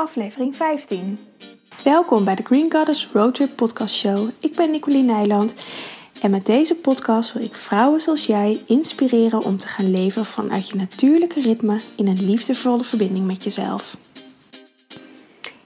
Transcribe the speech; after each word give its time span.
aflevering 0.00 0.56
15. 0.56 1.18
Welkom 1.84 2.24
bij 2.24 2.34
de 2.34 2.42
Green 2.42 2.72
Goddess 2.72 3.08
Roadtrip 3.12 3.56
Podcast 3.56 3.94
Show. 3.94 4.28
Ik 4.38 4.54
ben 4.54 4.70
Nicoline 4.70 5.12
Nijland 5.12 5.54
en 6.20 6.30
met 6.30 6.46
deze 6.46 6.74
podcast 6.74 7.32
wil 7.32 7.42
ik 7.42 7.54
vrouwen 7.54 8.00
zoals 8.00 8.26
jij 8.26 8.62
inspireren 8.66 9.42
om 9.42 9.56
te 9.56 9.68
gaan 9.68 9.90
leven 9.90 10.24
vanuit 10.24 10.68
je 10.68 10.76
natuurlijke 10.76 11.40
ritme 11.40 11.80
in 11.96 12.06
een 12.06 12.24
liefdevolle 12.24 12.84
verbinding 12.84 13.26
met 13.26 13.44
jezelf. 13.44 13.96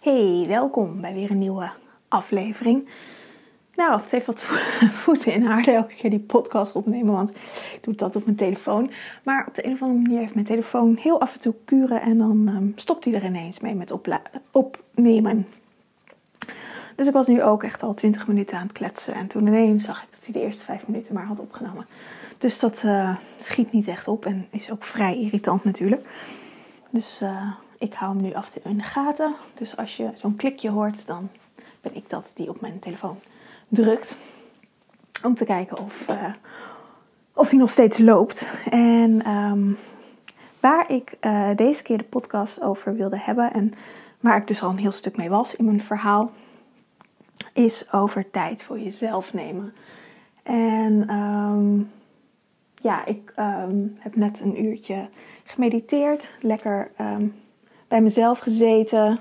Hey, 0.01 0.45
welkom 0.49 1.01
bij 1.01 1.15
weer 1.15 1.31
een 1.31 1.39
nieuwe 1.39 1.73
aflevering. 2.09 2.89
Nou, 3.77 4.01
het 4.01 4.11
heeft 4.11 4.27
wat 4.27 4.43
voeten 5.05 5.33
in 5.33 5.49
aarde 5.49 5.71
elke 5.71 5.95
keer 5.95 6.11
die 6.11 6.19
podcast 6.19 6.77
opnemen, 6.77 7.15
want 7.15 7.31
ik 7.31 7.79
doe 7.81 7.95
dat 7.95 8.17
op 8.17 8.25
mijn 8.25 8.37
telefoon. 8.37 8.91
Maar 9.23 9.47
op 9.47 9.55
de 9.55 9.67
een 9.67 9.73
of 9.73 9.83
andere 9.83 10.01
manier 10.01 10.19
heeft 10.19 10.35
mijn 10.35 10.47
telefoon 10.47 10.97
heel 11.01 11.21
af 11.21 11.35
en 11.35 11.41
toe 11.41 11.55
kuren 11.65 12.01
en 12.01 12.19
dan 12.19 12.49
um, 12.49 12.73
stopt 12.77 13.05
hij 13.05 13.15
er 13.15 13.25
ineens 13.25 13.61
mee 13.61 13.75
met 13.75 13.91
opnemen. 14.51 15.47
Dus 16.97 17.07
ik 17.07 17.13
was 17.13 17.27
nu 17.27 17.43
ook 17.43 17.63
echt 17.63 17.83
al 17.83 17.95
20 17.95 18.27
minuten 18.27 18.59
aan 18.59 18.67
het 18.67 18.73
kletsen 18.73 19.15
en 19.15 19.27
toen 19.27 19.47
ineens 19.47 19.85
zag 19.85 20.03
ik 20.03 20.09
dat 20.11 20.25
hij 20.25 20.33
de 20.33 20.41
eerste 20.41 20.65
5 20.65 20.87
minuten 20.87 21.15
maar 21.15 21.27
had 21.27 21.41
opgenomen. 21.41 21.87
Dus 22.39 22.59
dat 22.59 22.83
uh, 22.85 23.17
schiet 23.39 23.73
niet 23.73 23.89
echt 23.89 24.09
op 24.09 24.25
en 24.25 24.47
is 24.51 24.71
ook 24.71 24.85
vrij 24.85 25.17
irritant 25.17 25.65
natuurlijk. 25.65 26.07
Dus 26.91 27.21
uh, 27.23 27.53
ik 27.79 27.95
hou 27.95 28.13
hem 28.13 28.23
nu 28.23 28.35
af 28.35 28.57
in 28.63 28.77
de 28.77 28.83
gaten. 28.83 29.35
Dus 29.55 29.77
als 29.77 29.97
je 29.97 30.11
zo'n 30.15 30.37
klikje 30.37 30.71
hoort, 30.71 31.07
dan 31.07 31.29
ben 31.81 31.97
ik 31.97 32.11
dat 32.11 32.31
die 32.35 32.49
op 32.49 32.61
mijn 32.61 32.79
telefoon 32.79 33.19
drukt. 33.69 34.17
Om 35.23 35.35
te 35.35 35.45
kijken 35.45 35.79
of, 35.79 36.09
uh, 36.09 36.35
of 37.35 37.49
die 37.49 37.59
nog 37.59 37.71
steeds 37.71 37.99
loopt. 37.99 38.59
En 38.71 39.31
um, 39.31 39.77
waar 40.61 40.91
ik 40.91 41.17
uh, 41.21 41.51
deze 41.57 41.83
keer 41.83 41.99
de 41.99 42.05
podcast 42.05 42.63
over 42.63 42.95
wilde 42.95 43.19
hebben. 43.19 43.53
En 43.53 43.73
waar 44.21 44.37
ik 44.37 44.47
dus 44.47 44.63
al 44.63 44.71
een 44.71 44.79
heel 44.79 44.93
stuk 44.93 45.17
mee 45.17 45.29
was 45.29 45.57
in 45.57 45.65
mijn 45.65 45.83
verhaal. 45.83 46.31
Is 47.53 47.93
over 47.93 48.31
tijd 48.31 48.63
voor 48.63 48.79
jezelf 48.79 49.33
nemen. 49.33 49.75
En 50.43 51.15
um, 51.15 51.91
ja, 52.75 53.07
ik 53.07 53.33
um, 53.39 53.97
heb 53.99 54.17
net 54.17 54.41
een 54.41 54.65
uurtje 54.65 55.09
gemediteerd. 55.45 56.37
Lekker 56.41 56.91
bij 57.89 58.01
mezelf 58.01 58.39
gezeten. 58.39 59.21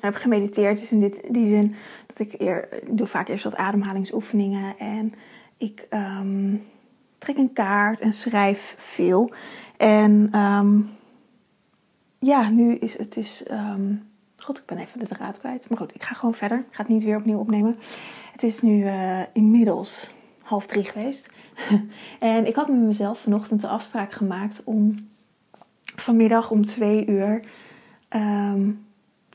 Heb 0.00 0.14
gemediteerd 0.14 0.82
is 0.82 0.92
in 0.92 1.00
dit, 1.00 1.20
die 1.28 1.46
zin 1.46 1.74
dat 2.06 2.18
ik, 2.18 2.40
eer, 2.40 2.68
ik 2.72 2.98
doe 2.98 3.06
vaak 3.06 3.28
eerst 3.28 3.44
wat 3.44 3.56
ademhalingsoefeningen 3.56 4.78
en 4.78 5.12
ik 5.56 5.86
um, 5.90 6.62
trek 7.18 7.36
een 7.36 7.52
kaart 7.52 8.00
en 8.00 8.12
schrijf 8.12 8.74
veel. 8.78 9.32
En 9.76 10.38
um, 10.38 10.88
ja, 12.18 12.48
nu 12.48 12.74
is 12.74 12.98
het 12.98 13.16
is. 13.16 13.44
Um, 13.50 14.08
God, 14.36 14.58
ik 14.58 14.66
ben 14.66 14.78
even 14.78 14.98
de 14.98 15.06
draad 15.06 15.38
kwijt. 15.38 15.68
Maar 15.68 15.78
goed, 15.78 15.94
ik 15.94 16.02
ga 16.02 16.14
gewoon 16.14 16.34
verder. 16.34 16.58
Ik 16.58 16.74
ga 16.74 16.82
het 16.82 16.92
niet 16.92 17.04
weer 17.04 17.16
opnieuw 17.16 17.38
opnemen. 17.38 17.76
Het 18.32 18.42
is 18.42 18.62
nu 18.62 18.84
uh, 18.84 19.20
inmiddels 19.32 20.10
half 20.42 20.66
drie 20.66 20.84
geweest. 20.84 21.32
en 22.18 22.46
ik 22.46 22.54
had 22.54 22.68
met 22.68 22.80
mezelf 22.80 23.18
vanochtend 23.18 23.60
de 23.60 23.68
afspraak 23.68 24.12
gemaakt 24.12 24.64
om 24.64 25.08
vanmiddag 25.96 26.50
om 26.50 26.66
twee 26.66 27.06
uur 27.06 27.40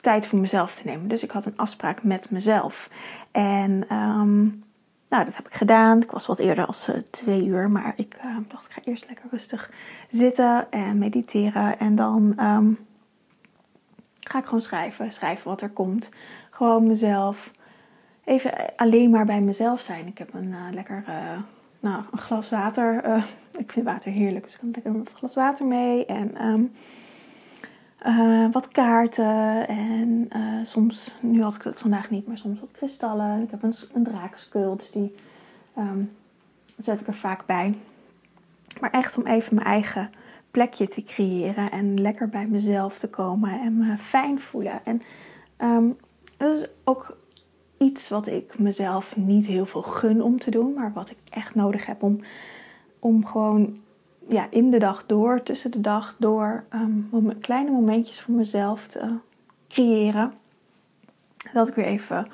tijd 0.02 0.26
voor 0.26 0.40
mezelf 0.40 0.76
te 0.76 0.82
nemen. 0.86 1.08
Dus 1.08 1.24
ik 1.24 1.32
had 1.32 1.46
een 1.46 1.58
afspraak 1.58 2.04
met 2.04 2.30
mezelf. 2.30 2.90
En 3.32 3.96
um, 3.96 4.64
nou, 5.10 5.26
dat 5.26 5.36
heb 5.36 5.48
ik 5.48 5.54
gedaan. 5.54 6.02
Ik 6.02 6.12
was 6.12 6.28
wat 6.28 6.40
eerder 6.40 6.66
als 6.66 6.90
uh, 6.90 6.96
twee 6.96 7.46
uur, 7.46 7.70
maar 7.70 7.94
ik 7.96 8.18
uh, 8.26 8.38
dacht 8.48 8.66
ik 8.66 8.72
ga 8.72 8.82
eerst 8.84 9.08
lekker 9.08 9.26
rustig 9.32 9.72
zitten 10.10 10.72
en 10.72 10.98
mediteren. 10.98 11.80
En 11.80 11.96
dan 11.96 12.40
um, 12.40 12.78
ga 14.20 14.40
ik 14.40 14.46
gewoon 14.46 14.62
schrijven, 14.62 15.12
schrijven 15.12 15.50
wat 15.50 15.62
er 15.62 15.70
komt. 15.70 16.10
Gewoon 16.50 16.88
mezelf, 16.88 17.52
even 18.24 18.76
alleen 18.76 19.10
maar 19.10 19.26
bij 19.26 19.42
mezelf 19.42 19.80
zijn. 19.80 20.08
Ik 20.08 20.17
heb 20.17 20.34
een 20.34 20.48
uh, 20.48 20.73
lekker 20.73 21.04
nou, 21.80 22.04
een 22.11 22.20
glas 22.20 22.50
water. 22.50 23.06
ik 23.64 23.72
vind 23.72 23.86
water 23.86 24.11
heerlijk, 24.11 24.44
dus 24.44 24.54
ik 24.54 24.60
kan 24.60 24.72
lekker 24.72 24.95
een 24.95 25.08
glas 25.14 25.36
water 25.36 25.66
mee. 25.66 26.06
En 26.06 26.45
um, 26.45 26.72
uh, 28.06 28.52
wat 28.52 28.67
kaarten 28.67 29.67
en 29.67 30.28
uh, 30.36 30.66
soms, 30.66 31.16
nu 31.22 31.44
had 31.44 31.56
ik 31.56 31.62
het 31.62 31.80
vandaag 31.80 32.10
niet, 32.10 32.28
maar 32.28 32.38
soms 32.38 32.60
wat 32.60 32.72
kristallen. 32.72 33.42
Ik 33.42 33.52
heb 33.52 33.64
een, 33.64 33.73
een 33.94 34.08
dus 34.78 34.92
die 34.92 35.12
um, 35.78 36.11
zet 36.78 37.02
ik 37.02 37.08
er 37.08 37.14
vaak 37.14 37.45
bij. 37.45 37.78
Maar 38.80 38.92
echt 38.92 39.17
om 39.17 39.26
even 39.26 39.56
mijn 39.56 39.67
eigen 39.67 40.10
plekje 40.52 40.88
te 40.88 41.04
creëren 41.04 41.72
en 41.72 42.02
lekker 42.02 42.30
bij 42.30 42.48
mezelf 42.48 43.00
te 43.00 43.10
komen 43.10 43.61
en 43.61 43.78
me 43.78 43.98
fijn 43.98 44.40
voelen. 44.40 44.86
En 44.86 45.02
um, 45.58 45.98
dat 46.38 46.56
is 46.56 46.67
ook 46.84 47.17
iets 47.78 48.10
wat 48.10 48.28
ik 48.28 48.60
mezelf 48.60 49.16
niet 49.16 49.45
heel 49.45 49.66
veel 49.66 49.82
gun 49.82 50.22
om 50.22 50.40
te 50.40 50.52
doen, 50.52 50.73
maar 50.73 50.94
wat 50.94 51.10
ik 51.10 51.17
echt 51.30 51.56
nodig 51.56 51.86
heb 51.86 52.04
om, 52.04 52.20
om 53.00 53.26
gewoon 53.26 53.78
ja, 54.27 54.48
in 54.49 54.71
de 54.71 54.80
dag 54.80 55.05
door, 55.05 55.43
tussen 55.43 55.71
de 55.71 55.82
dag 55.82 56.15
door, 56.17 56.64
um, 56.73 57.39
kleine 57.39 57.71
momentjes 57.71 58.21
voor 58.21 58.33
mezelf 58.33 58.87
te 58.87 59.15
creëren. 59.70 60.33
Dat 61.54 61.67
ik 61.67 61.76
weer 61.76 61.86
even 61.86 62.27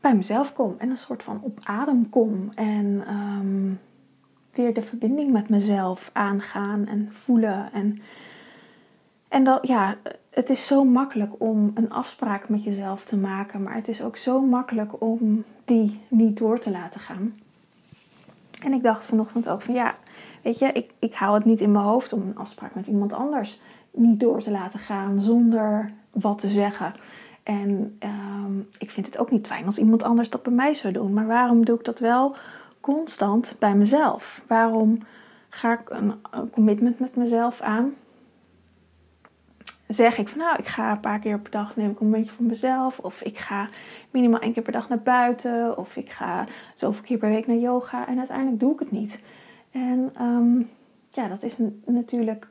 bij 0.00 0.14
mezelf 0.14 0.52
kom 0.52 0.74
en 0.78 0.90
een 0.90 0.96
soort 0.96 1.22
van 1.22 1.40
op 1.42 1.58
adem 1.62 2.08
kom. 2.08 2.48
En 2.54 3.14
um, 3.14 3.80
weer 4.58 4.74
de 4.74 4.82
verbinding 4.82 5.32
met 5.32 5.48
mezelf 5.48 6.10
aangaan 6.12 6.86
en 6.86 7.12
voelen. 7.12 7.72
En, 7.72 8.02
en 9.28 9.44
dat, 9.44 9.66
ja, 9.66 9.96
het 10.30 10.50
is 10.50 10.66
zo 10.66 10.84
makkelijk 10.84 11.32
om 11.38 11.70
een 11.74 11.90
afspraak 11.90 12.48
met 12.48 12.64
jezelf 12.64 13.04
te 13.04 13.16
maken, 13.16 13.62
maar 13.62 13.74
het 13.74 13.88
is 13.88 14.02
ook 14.02 14.16
zo 14.16 14.40
makkelijk 14.40 15.00
om 15.00 15.44
die 15.64 16.00
niet 16.08 16.36
door 16.36 16.58
te 16.58 16.70
laten 16.70 17.00
gaan. 17.00 17.34
En 18.62 18.72
ik 18.72 18.82
dacht 18.82 19.06
vanochtend 19.06 19.48
ook 19.48 19.62
van 19.62 19.74
ja, 19.74 19.96
Weet 20.48 20.58
je, 20.58 20.72
ik, 20.72 20.90
ik 20.98 21.14
hou 21.14 21.34
het 21.34 21.44
niet 21.44 21.60
in 21.60 21.72
mijn 21.72 21.84
hoofd 21.84 22.12
om 22.12 22.20
een 22.20 22.38
afspraak 22.38 22.74
met 22.74 22.86
iemand 22.86 23.12
anders 23.12 23.60
niet 23.90 24.20
door 24.20 24.40
te 24.40 24.50
laten 24.50 24.78
gaan 24.78 25.20
zonder 25.20 25.92
wat 26.10 26.38
te 26.38 26.48
zeggen. 26.48 26.94
En 27.42 27.98
um, 28.04 28.68
ik 28.78 28.90
vind 28.90 29.06
het 29.06 29.18
ook 29.18 29.30
niet 29.30 29.46
fijn 29.46 29.66
als 29.66 29.78
iemand 29.78 30.02
anders 30.02 30.30
dat 30.30 30.42
bij 30.42 30.52
mij 30.52 30.74
zou 30.74 30.92
doen. 30.92 31.12
Maar 31.12 31.26
waarom 31.26 31.64
doe 31.64 31.78
ik 31.78 31.84
dat 31.84 31.98
wel 31.98 32.36
constant 32.80 33.56
bij 33.58 33.74
mezelf? 33.74 34.42
Waarom 34.46 34.98
ga 35.48 35.72
ik 35.72 35.90
een, 35.90 36.14
commitment 36.50 36.98
met 36.98 37.16
mezelf 37.16 37.60
aan? 37.60 37.94
Zeg 39.86 40.18
ik 40.18 40.28
van 40.28 40.38
nou, 40.38 40.58
ik 40.58 40.66
ga 40.66 40.90
een 40.90 41.00
paar 41.00 41.18
keer 41.18 41.38
per 41.38 41.50
dag 41.50 41.76
neem 41.76 41.90
ik 41.90 42.00
een 42.00 42.06
momentje 42.06 42.32
voor 42.32 42.46
mezelf. 42.46 42.98
Of 42.98 43.22
ik 43.22 43.38
ga 43.38 43.68
minimaal 44.10 44.40
één 44.40 44.52
keer 44.52 44.62
per 44.62 44.72
dag 44.72 44.88
naar 44.88 45.02
buiten. 45.02 45.78
Of 45.78 45.96
ik 45.96 46.10
ga 46.10 46.44
zoveel 46.74 47.02
keer 47.02 47.18
per 47.18 47.30
week 47.30 47.46
naar 47.46 47.56
yoga. 47.56 48.08
En 48.08 48.18
uiteindelijk 48.18 48.60
doe 48.60 48.72
ik 48.72 48.78
het 48.78 48.90
niet. 48.90 49.20
En 49.70 50.12
um, 50.20 50.70
ja, 51.10 51.28
dat 51.28 51.42
is 51.42 51.56
natuurlijk 51.84 52.46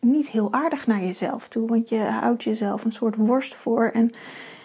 niet 0.00 0.28
heel 0.28 0.52
aardig 0.52 0.86
naar 0.86 1.00
jezelf 1.00 1.48
toe. 1.48 1.68
Want 1.68 1.88
je 1.88 1.98
houdt 1.98 2.42
jezelf 2.42 2.84
een 2.84 2.92
soort 2.92 3.16
worst 3.16 3.54
voor. 3.54 3.84
En 3.84 4.10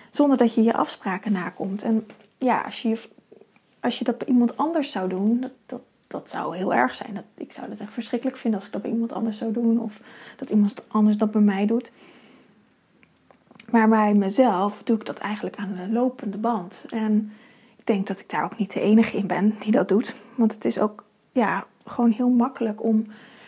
zonder 0.09 0.37
dat 0.37 0.55
je 0.55 0.63
je 0.63 0.73
afspraken 0.73 1.31
nakomt. 1.31 1.83
En 1.83 2.07
ja, 2.37 2.61
als 2.61 2.81
je, 2.81 3.09
als 3.79 3.99
je 3.99 4.03
dat 4.03 4.17
bij 4.17 4.27
iemand 4.27 4.57
anders 4.57 4.91
zou 4.91 5.09
doen, 5.09 5.39
dat, 5.41 5.51
dat, 5.65 5.81
dat 6.07 6.29
zou 6.29 6.57
heel 6.57 6.73
erg 6.73 6.95
zijn. 6.95 7.13
Dat, 7.13 7.23
ik 7.37 7.51
zou 7.51 7.69
het 7.69 7.79
echt 7.79 7.93
verschrikkelijk 7.93 8.37
vinden 8.37 8.59
als 8.59 8.67
ik 8.67 8.73
dat 8.73 8.81
bij 8.81 8.91
iemand 8.91 9.13
anders 9.13 9.37
zou 9.37 9.51
doen. 9.51 9.79
Of 9.79 9.99
dat 10.37 10.49
iemand 10.49 10.83
anders 10.87 11.17
dat 11.17 11.31
bij 11.31 11.41
mij 11.41 11.65
doet. 11.65 11.91
Maar 13.69 13.89
bij 13.89 14.13
mezelf 14.13 14.81
doe 14.83 14.95
ik 14.95 15.05
dat 15.05 15.17
eigenlijk 15.17 15.55
aan 15.55 15.75
de 15.75 15.93
lopende 15.93 16.37
band. 16.37 16.85
En 16.89 17.31
ik 17.77 17.85
denk 17.87 18.07
dat 18.07 18.19
ik 18.19 18.29
daar 18.29 18.43
ook 18.43 18.57
niet 18.57 18.73
de 18.73 18.79
enige 18.79 19.17
in 19.17 19.27
ben 19.27 19.55
die 19.59 19.71
dat 19.71 19.87
doet. 19.87 20.15
Want 20.35 20.53
het 20.53 20.65
is 20.65 20.79
ook 20.79 21.03
ja, 21.33 21.65
gewoon 21.85 22.11
heel 22.11 22.29
makkelijk 22.29 22.83
om 22.83 23.05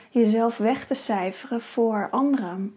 jezelf 0.10 0.58
weg 0.58 0.88
te 0.88 0.94
cijferen 0.94 1.62
voor 1.62 2.08
anderen. 2.12 2.76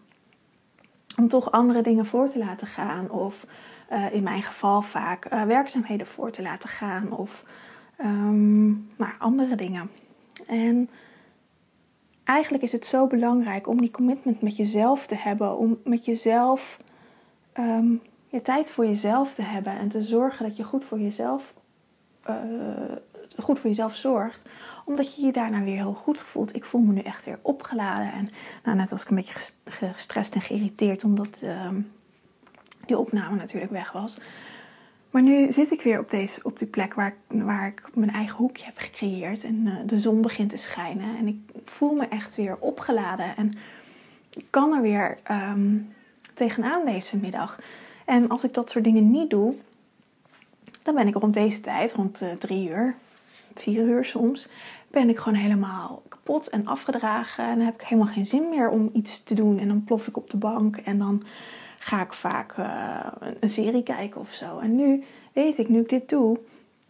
Om 1.17 1.29
toch 1.29 1.51
andere 1.51 1.83
dingen 1.83 2.07
voor 2.07 2.29
te 2.29 2.39
laten 2.39 2.67
gaan. 2.67 3.11
Of 3.11 3.47
uh, 3.93 4.13
in 4.13 4.23
mijn 4.23 4.43
geval 4.43 4.83
vaak 4.83 5.33
uh, 5.33 5.43
werkzaamheden 5.43 6.07
voor 6.07 6.31
te 6.31 6.43
laten 6.43 6.69
gaan. 6.69 7.13
Of 7.13 7.45
um, 8.01 8.91
maar 8.97 9.17
andere 9.19 9.55
dingen. 9.55 9.91
En 10.47 10.91
eigenlijk 12.25 12.65
is 12.65 12.73
het 12.73 12.87
zo 12.87 13.07
belangrijk 13.07 13.67
om 13.67 13.81
die 13.81 13.91
commitment 13.91 14.43
met 14.43 14.57
jezelf 14.57 15.07
te 15.07 15.17
hebben. 15.17 15.59
Om 15.59 15.79
met 15.85 16.05
jezelf 16.05 16.81
um, 17.59 18.03
je 18.27 18.43
tijd 18.43 18.71
voor 18.71 18.87
jezelf 18.87 19.35
te 19.35 19.43
hebben. 19.43 19.79
En 19.79 19.89
te 19.89 20.03
zorgen 20.03 20.47
dat 20.47 20.57
je 20.57 20.65
goed 20.65 20.85
voor 20.85 21.01
jezelf, 21.01 21.55
uh, 22.31 22.37
goed 23.37 23.59
voor 23.59 23.71
jezelf 23.71 23.95
zorgt 23.95 24.49
omdat 24.89 25.15
je 25.15 25.27
je 25.27 25.33
daarna 25.33 25.63
weer 25.63 25.77
heel 25.77 25.93
goed 25.93 26.21
voelt. 26.21 26.57
Ik 26.57 26.65
voel 26.65 26.81
me 26.81 26.93
nu 26.93 27.01
echt 27.01 27.25
weer 27.25 27.39
opgeladen. 27.43 28.13
En 28.13 28.31
nou, 28.65 28.77
net 28.77 28.93
als 28.93 29.03
ik 29.03 29.09
een 29.09 29.17
beetje 29.17 29.53
gestrest 29.65 30.35
en 30.35 30.41
geïrriteerd 30.41 31.05
omdat 31.05 31.41
uh, 31.43 31.69
die 32.87 32.99
opname 32.99 33.37
natuurlijk 33.37 33.73
weg 33.73 33.93
was. 33.93 34.19
Maar 35.11 35.23
nu 35.23 35.53
zit 35.53 35.71
ik 35.71 35.83
weer 35.83 35.99
op, 35.99 36.11
deze, 36.11 36.41
op 36.43 36.59
die 36.59 36.67
plek 36.67 36.95
waar 36.95 37.07
ik, 37.07 37.43
waar 37.43 37.67
ik 37.67 37.83
mijn 37.95 38.11
eigen 38.11 38.37
hoekje 38.37 38.65
heb 38.65 38.79
gecreëerd. 38.79 39.45
En 39.45 39.67
uh, 39.67 39.75
de 39.87 39.99
zon 39.99 40.23
begint 40.23 40.51
te 40.51 40.57
schijnen. 40.57 41.17
En 41.17 41.27
ik 41.27 41.39
voel 41.65 41.95
me 41.95 42.07
echt 42.09 42.37
weer 42.37 42.57
opgeladen. 42.61 43.37
En 43.37 43.55
kan 44.51 44.75
er 44.75 44.83
weer 44.83 45.19
ehm, 45.23 45.77
tegenaan 46.35 46.85
deze 46.85 47.17
middag. 47.17 47.61
En 48.05 48.29
als 48.29 48.45
ik 48.45 48.55
dat 48.55 48.71
soort 48.71 48.85
dingen 48.85 49.11
niet 49.11 49.31
doe, 49.31 49.55
dan 50.83 50.95
ben 50.95 51.07
ik 51.07 51.15
rond 51.15 51.35
deze 51.35 51.61
tijd, 51.61 51.93
rond 51.93 52.23
uh, 52.23 52.33
drie 52.33 52.69
uur, 52.69 52.95
vier 53.55 53.85
uur 53.85 54.05
soms, 54.05 54.49
ben 54.91 55.09
ik 55.09 55.19
gewoon 55.19 55.39
helemaal 55.39 56.03
kapot 56.09 56.49
en 56.49 56.67
afgedragen. 56.67 57.45
En 57.45 57.57
dan 57.57 57.65
heb 57.67 57.75
ik 57.75 57.87
helemaal 57.87 58.13
geen 58.13 58.27
zin 58.27 58.49
meer 58.49 58.69
om 58.69 58.91
iets 58.93 59.23
te 59.23 59.35
doen. 59.35 59.59
En 59.59 59.69
dan 59.69 59.85
plof 59.85 60.07
ik 60.07 60.17
op 60.17 60.31
de 60.31 60.37
bank 60.37 60.77
en 60.77 60.99
dan 60.99 61.23
ga 61.79 62.03
ik 62.03 62.13
vaak 62.13 62.57
uh, 62.57 63.07
een 63.41 63.51
serie 63.51 63.83
kijken 63.83 64.21
of 64.21 64.31
zo. 64.31 64.59
En 64.59 64.77
nu 64.77 65.05
weet 65.33 65.59
ik, 65.59 65.69
nu 65.69 65.81
ik 65.81 65.89
dit 65.89 66.09
doe, 66.09 66.39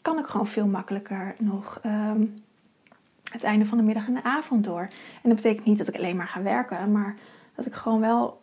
kan 0.03 0.19
ik 0.19 0.27
gewoon 0.27 0.47
veel 0.47 0.67
makkelijker 0.67 1.35
nog 1.39 1.81
um, 1.87 2.35
het 3.33 3.43
einde 3.43 3.67
van 3.67 3.79
de 3.79 3.85
middag 3.85 4.07
en 4.07 4.15
de 4.15 4.23
avond 4.23 4.65
door. 4.65 4.89
En 5.23 5.29
dat 5.31 5.35
betekent 5.35 5.67
niet 5.67 5.79
dat 5.79 5.89
ik 5.89 5.97
alleen 5.97 6.17
maar 6.17 6.29
ga 6.29 6.43
werken, 6.43 6.93
maar 6.93 7.17
dat 7.55 7.67
ik 7.67 7.75
gewoon 7.75 8.01
wel 8.01 8.41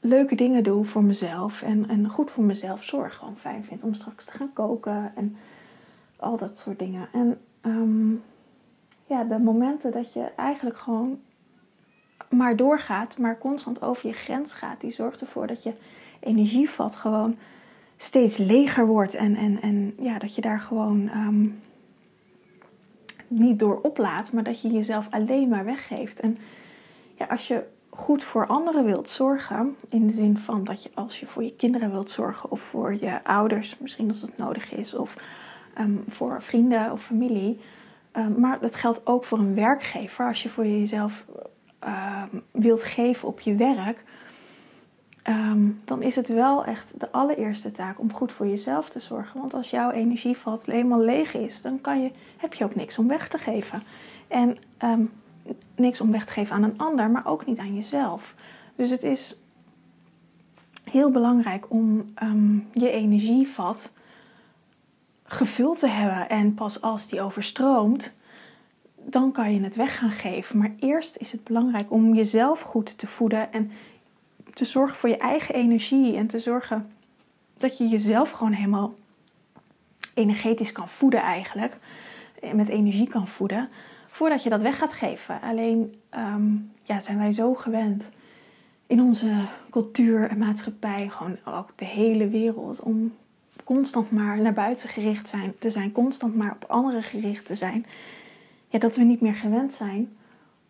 leuke 0.00 0.34
dingen 0.34 0.62
doe 0.62 0.84
voor 0.84 1.04
mezelf 1.04 1.62
en, 1.62 1.88
en 1.88 2.08
goed 2.08 2.30
voor 2.30 2.44
mezelf 2.44 2.84
zorg. 2.84 3.14
Gewoon 3.14 3.36
fijn 3.36 3.64
vind 3.64 3.82
om 3.82 3.94
straks 3.94 4.24
te 4.24 4.32
gaan 4.32 4.52
koken 4.52 5.12
en 5.16 5.36
al 6.16 6.36
dat 6.36 6.58
soort 6.58 6.78
dingen. 6.78 7.08
En 7.12 7.38
um, 7.62 8.22
ja, 9.08 9.24
de 9.24 9.38
momenten 9.38 9.92
dat 9.92 10.12
je 10.12 10.32
eigenlijk 10.36 10.78
gewoon 10.78 11.20
maar 12.30 12.56
doorgaat, 12.56 13.18
maar 13.18 13.38
constant 13.38 13.82
over 13.82 14.08
je 14.08 14.14
grens 14.14 14.54
gaat, 14.54 14.80
die 14.80 14.90
zorgt 14.90 15.20
ervoor 15.20 15.46
dat 15.46 15.62
je 15.62 15.72
energievat 16.20 16.96
gewoon 16.96 17.36
steeds 17.96 18.36
leger 18.36 18.86
wordt. 18.86 19.14
En, 19.14 19.34
en, 19.34 19.60
en 19.60 19.94
ja, 19.98 20.18
dat 20.18 20.34
je 20.34 20.40
daar 20.40 20.60
gewoon 20.60 21.10
um, 21.16 21.60
niet 23.28 23.58
door 23.58 23.80
oplaat, 23.82 24.32
maar 24.32 24.44
dat 24.44 24.60
je 24.60 24.68
jezelf 24.68 25.06
alleen 25.10 25.48
maar 25.48 25.64
weggeeft. 25.64 26.20
En 26.20 26.38
ja, 27.14 27.26
als 27.26 27.48
je 27.48 27.64
goed 27.90 28.24
voor 28.24 28.46
anderen 28.46 28.84
wilt 28.84 29.08
zorgen, 29.08 29.76
in 29.88 30.06
de 30.06 30.12
zin 30.12 30.38
van 30.38 30.64
dat 30.64 30.82
je 30.82 30.90
als 30.94 31.20
je 31.20 31.26
voor 31.26 31.42
je 31.42 31.54
kinderen 31.56 31.90
wilt 31.90 32.10
zorgen 32.10 32.50
of 32.50 32.60
voor 32.60 32.96
je 33.00 33.24
ouders, 33.24 33.76
misschien 33.78 34.08
als 34.08 34.20
het 34.20 34.38
nodig 34.38 34.72
is, 34.72 34.94
of 34.94 35.16
um, 35.78 36.04
voor 36.08 36.42
vrienden 36.42 36.92
of 36.92 37.02
familie. 37.02 37.60
Um, 38.18 38.40
maar 38.40 38.60
dat 38.60 38.74
geldt 38.74 39.06
ook 39.06 39.24
voor 39.24 39.38
een 39.38 39.54
werkgever. 39.54 40.26
Als 40.26 40.42
je 40.42 40.48
voor 40.48 40.66
jezelf 40.66 41.24
wilt 42.50 42.82
geven 42.82 43.28
op 43.28 43.40
je 43.40 43.54
werk, 43.54 44.04
um, 45.24 45.80
dan 45.84 46.02
is 46.02 46.16
het 46.16 46.28
wel 46.28 46.64
echt 46.64 47.00
de 47.00 47.10
allereerste 47.10 47.72
taak 47.72 47.98
om 47.98 48.12
goed 48.12 48.32
voor 48.32 48.46
jezelf 48.46 48.88
te 48.88 49.00
zorgen. 49.00 49.40
Want 49.40 49.54
als 49.54 49.70
jouw 49.70 49.90
energievat 49.90 50.64
helemaal 50.64 51.00
leeg 51.00 51.34
is, 51.34 51.62
dan 51.62 51.80
kan 51.80 52.02
je, 52.02 52.10
heb 52.36 52.54
je 52.54 52.64
ook 52.64 52.74
niks 52.74 52.98
om 52.98 53.08
weg 53.08 53.28
te 53.28 53.38
geven. 53.38 53.82
En 54.28 54.58
niks 55.76 56.00
om 56.00 56.10
weg 56.10 56.24
te 56.24 56.32
geven 56.32 56.54
aan 56.56 56.62
een 56.62 56.78
ander, 56.78 57.10
maar 57.10 57.26
ook 57.26 57.46
niet 57.46 57.58
aan 57.58 57.74
jezelf. 57.74 58.34
Dus 58.76 58.90
het 58.90 59.02
is 59.02 59.36
heel 60.84 61.10
belangrijk 61.10 61.70
om 61.70 62.04
um, 62.22 62.68
je 62.72 62.90
energievat 62.90 63.92
gevuld 65.28 65.78
te 65.78 65.88
hebben. 65.88 66.28
En 66.28 66.54
pas 66.54 66.80
als 66.80 67.08
die 67.08 67.20
overstroomt, 67.20 68.14
dan 68.94 69.32
kan 69.32 69.54
je 69.54 69.60
het 69.60 69.76
weg 69.76 69.98
gaan 69.98 70.10
geven. 70.10 70.58
Maar 70.58 70.72
eerst 70.78 71.16
is 71.16 71.32
het 71.32 71.44
belangrijk 71.44 71.92
om 71.92 72.14
jezelf 72.14 72.60
goed 72.60 72.98
te 72.98 73.06
voeden 73.06 73.52
en 73.52 73.72
te 74.54 74.64
zorgen 74.64 74.96
voor 74.96 75.08
je 75.08 75.16
eigen 75.16 75.54
energie 75.54 76.16
en 76.16 76.26
te 76.26 76.38
zorgen 76.38 76.90
dat 77.56 77.78
je 77.78 77.88
jezelf 77.88 78.30
gewoon 78.30 78.52
helemaal 78.52 78.94
energetisch 80.14 80.72
kan 80.72 80.88
voeden 80.88 81.20
eigenlijk. 81.20 81.78
Met 82.54 82.68
energie 82.68 83.08
kan 83.08 83.28
voeden. 83.28 83.68
Voordat 84.06 84.42
je 84.42 84.50
dat 84.50 84.62
weg 84.62 84.78
gaat 84.78 84.92
geven. 84.92 85.40
Alleen 85.40 85.94
um, 86.16 86.72
ja, 86.84 87.00
zijn 87.00 87.18
wij 87.18 87.32
zo 87.32 87.54
gewend 87.54 88.08
in 88.86 89.02
onze 89.02 89.44
cultuur 89.70 90.28
en 90.28 90.38
maatschappij, 90.38 91.08
gewoon 91.08 91.36
ook 91.44 91.70
de 91.76 91.84
hele 91.84 92.28
wereld, 92.28 92.80
om 92.80 93.12
constant 93.74 94.10
maar 94.10 94.40
naar 94.40 94.52
buiten 94.52 94.88
gericht 94.88 95.28
zijn, 95.28 95.54
te 95.58 95.70
zijn, 95.70 95.92
constant 95.92 96.36
maar 96.36 96.52
op 96.52 96.70
anderen 96.70 97.02
gericht 97.02 97.46
te 97.46 97.54
zijn. 97.54 97.86
Ja, 98.68 98.78
dat 98.78 98.96
we 98.96 99.02
niet 99.02 99.20
meer 99.20 99.34
gewend 99.34 99.74
zijn 99.74 100.16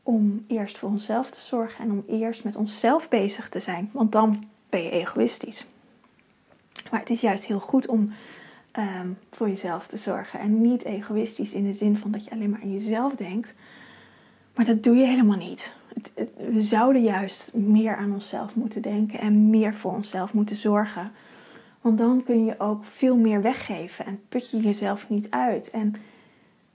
om 0.02 0.44
eerst 0.46 0.78
voor 0.78 0.88
onszelf 0.88 1.30
te 1.30 1.40
zorgen 1.40 1.84
en 1.84 1.90
om 1.90 2.04
eerst 2.08 2.44
met 2.44 2.56
onszelf 2.56 3.08
bezig 3.08 3.48
te 3.48 3.60
zijn. 3.60 3.90
Want 3.92 4.12
dan 4.12 4.44
ben 4.68 4.82
je 4.82 4.90
egoïstisch. 4.90 5.66
Maar 6.90 7.00
het 7.00 7.10
is 7.10 7.20
juist 7.20 7.44
heel 7.44 7.58
goed 7.58 7.86
om 7.86 8.12
um, 8.78 9.18
voor 9.30 9.48
jezelf 9.48 9.86
te 9.86 9.96
zorgen. 9.96 10.40
En 10.40 10.60
niet 10.60 10.84
egoïstisch 10.84 11.52
in 11.52 11.64
de 11.64 11.74
zin 11.74 11.96
van 11.96 12.10
dat 12.10 12.24
je 12.24 12.30
alleen 12.30 12.50
maar 12.50 12.62
aan 12.62 12.72
jezelf 12.72 13.14
denkt. 13.14 13.54
Maar 14.54 14.64
dat 14.64 14.82
doe 14.82 14.96
je 14.96 15.06
helemaal 15.06 15.38
niet. 15.38 15.72
We 16.36 16.62
zouden 16.62 17.02
juist 17.02 17.54
meer 17.54 17.96
aan 17.96 18.12
onszelf 18.12 18.54
moeten 18.54 18.82
denken 18.82 19.18
en 19.18 19.50
meer 19.50 19.74
voor 19.74 19.92
onszelf 19.92 20.32
moeten 20.32 20.56
zorgen. 20.56 21.12
Want 21.88 22.00
dan 22.00 22.22
kun 22.24 22.44
je 22.44 22.54
ook 22.58 22.84
veel 22.84 23.16
meer 23.16 23.42
weggeven 23.42 24.06
en 24.06 24.20
put 24.28 24.50
je 24.50 24.60
jezelf 24.60 25.08
niet 25.08 25.30
uit. 25.30 25.70
En 25.70 25.94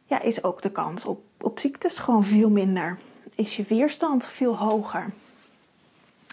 ja, 0.05 0.21
is 0.21 0.43
ook 0.43 0.61
de 0.61 0.71
kans 0.71 1.05
op, 1.05 1.21
op 1.41 1.59
ziektes 1.59 1.99
gewoon 1.99 2.23
veel 2.23 2.49
minder 2.49 2.97
is 3.35 3.55
je 3.55 3.65
weerstand 3.67 4.25
veel 4.25 4.57
hoger. 4.57 5.13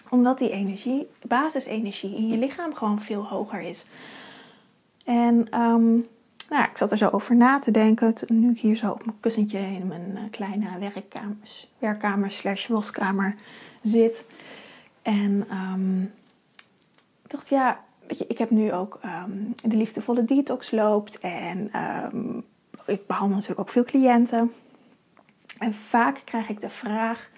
Omdat 0.09 0.37
die 0.37 0.49
energie, 0.49 1.07
basisenergie 1.21 2.15
in 2.15 2.27
je 2.27 2.37
lichaam 2.37 2.73
gewoon 2.73 3.01
veel 3.01 3.27
hoger 3.27 3.61
is. 3.61 3.85
En 5.05 5.59
um, 5.61 6.07
nou, 6.49 6.63
ik 6.63 6.77
zat 6.77 6.91
er 6.91 6.97
zo 6.97 7.07
over 7.07 7.35
na 7.35 7.59
te 7.59 7.71
denken. 7.71 8.13
nu 8.27 8.51
ik 8.51 8.59
hier 8.59 8.75
zo 8.75 8.91
op 8.91 9.05
mijn 9.05 9.19
kussentje 9.19 9.59
in 9.59 9.87
mijn 9.87 10.17
eh, 10.17 10.23
kleine 10.31 10.79
werkkamer, 10.79 11.37
werkkamer 11.79 12.31
slash 12.31 12.67
waskamer 12.67 13.35
zit. 13.81 14.25
En 15.01 15.47
um, 15.51 16.13
ik 17.23 17.31
dacht, 17.31 17.49
ja, 17.49 17.83
ik 18.19 18.37
heb 18.37 18.49
nu 18.49 18.73
ook 18.73 18.99
um, 19.05 19.53
de 19.63 19.75
liefdevolle 19.75 20.25
detox 20.25 20.71
loopt. 20.71 21.19
En 21.19 21.71
ik 22.85 23.07
behandel 23.07 23.35
natuurlijk 23.35 23.59
ook 23.59 23.69
veel 23.69 23.83
cliënten. 23.83 24.51
En 25.57 25.73
vaak 25.73 26.21
krijg 26.25 26.49
ik 26.49 26.61
de 26.61 26.69
vraag 26.69 27.29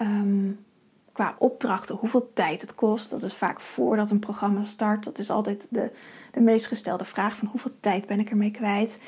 um, 0.00 0.64
qua 1.12 1.34
opdrachten 1.38 1.96
hoeveel 1.96 2.30
tijd 2.34 2.60
het 2.60 2.74
kost. 2.74 3.10
Dat 3.10 3.22
is 3.22 3.34
vaak 3.34 3.60
voordat 3.60 4.10
een 4.10 4.18
programma 4.18 4.64
start. 4.64 5.04
Dat 5.04 5.18
is 5.18 5.30
altijd 5.30 5.66
de, 5.70 5.90
de 6.32 6.40
meest 6.40 6.66
gestelde 6.66 7.04
vraag 7.04 7.36
van 7.36 7.48
hoeveel 7.48 7.72
tijd 7.80 8.06
ben 8.06 8.20
ik 8.20 8.30
ermee 8.30 8.50
kwijt. 8.50 8.98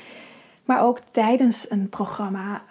Maar 0.65 0.81
ook 0.81 0.99
tijdens 1.11 1.71
een 1.71 1.89
programma 1.89 2.61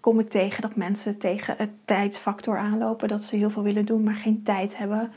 kom 0.00 0.20
ik 0.20 0.28
tegen 0.28 0.62
dat 0.62 0.76
mensen 0.76 1.18
tegen 1.18 1.54
het 1.56 1.70
tijdsfactor 1.84 2.58
aanlopen. 2.58 3.08
Dat 3.08 3.22
ze 3.22 3.36
heel 3.36 3.50
veel 3.50 3.62
willen 3.62 3.84
doen, 3.84 4.02
maar 4.02 4.14
geen 4.14 4.42
tijd 4.42 4.76
hebben. 4.76 5.12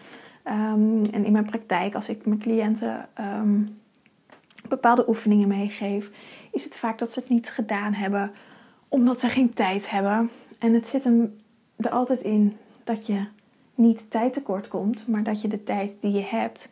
Um, 0.50 1.06
en 1.12 1.26
in 1.26 1.32
mijn 1.32 1.46
praktijk, 1.46 1.96
als 1.96 2.10
ik 2.10 2.26
mijn 2.26 2.40
cliënten 2.40 3.10
bepaalde 4.68 5.10
oefeningen 5.10 5.48
meegeef, 5.48 6.10
is 6.52 6.64
het 6.64 6.76
vaak 6.76 7.00
dat 7.00 7.12
ze 7.12 7.20
het 7.20 7.30
niet 7.30 7.50
gedaan 7.50 7.94
hebben 7.94 8.32
omdat 8.88 9.20
ze 9.20 9.30
geen 9.30 9.54
tijd 9.54 9.90
hebben. 9.90 10.32
En 10.60 10.74
het 10.74 10.88
zit 10.88 11.04
hem 11.04 11.40
er 11.76 11.90
altijd 11.90 12.22
in 12.22 12.58
dat 12.84 13.06
je 13.06 13.26
niet 13.76 14.12
tijd 14.12 14.34
tekort 14.34 14.68
komt, 14.68 15.08
maar 15.08 15.24
dat 15.24 15.42
je 15.42 15.48
de 15.48 15.64
tijd 15.64 15.92
die 16.00 16.12
je 16.12 16.24
hebt 16.24 16.70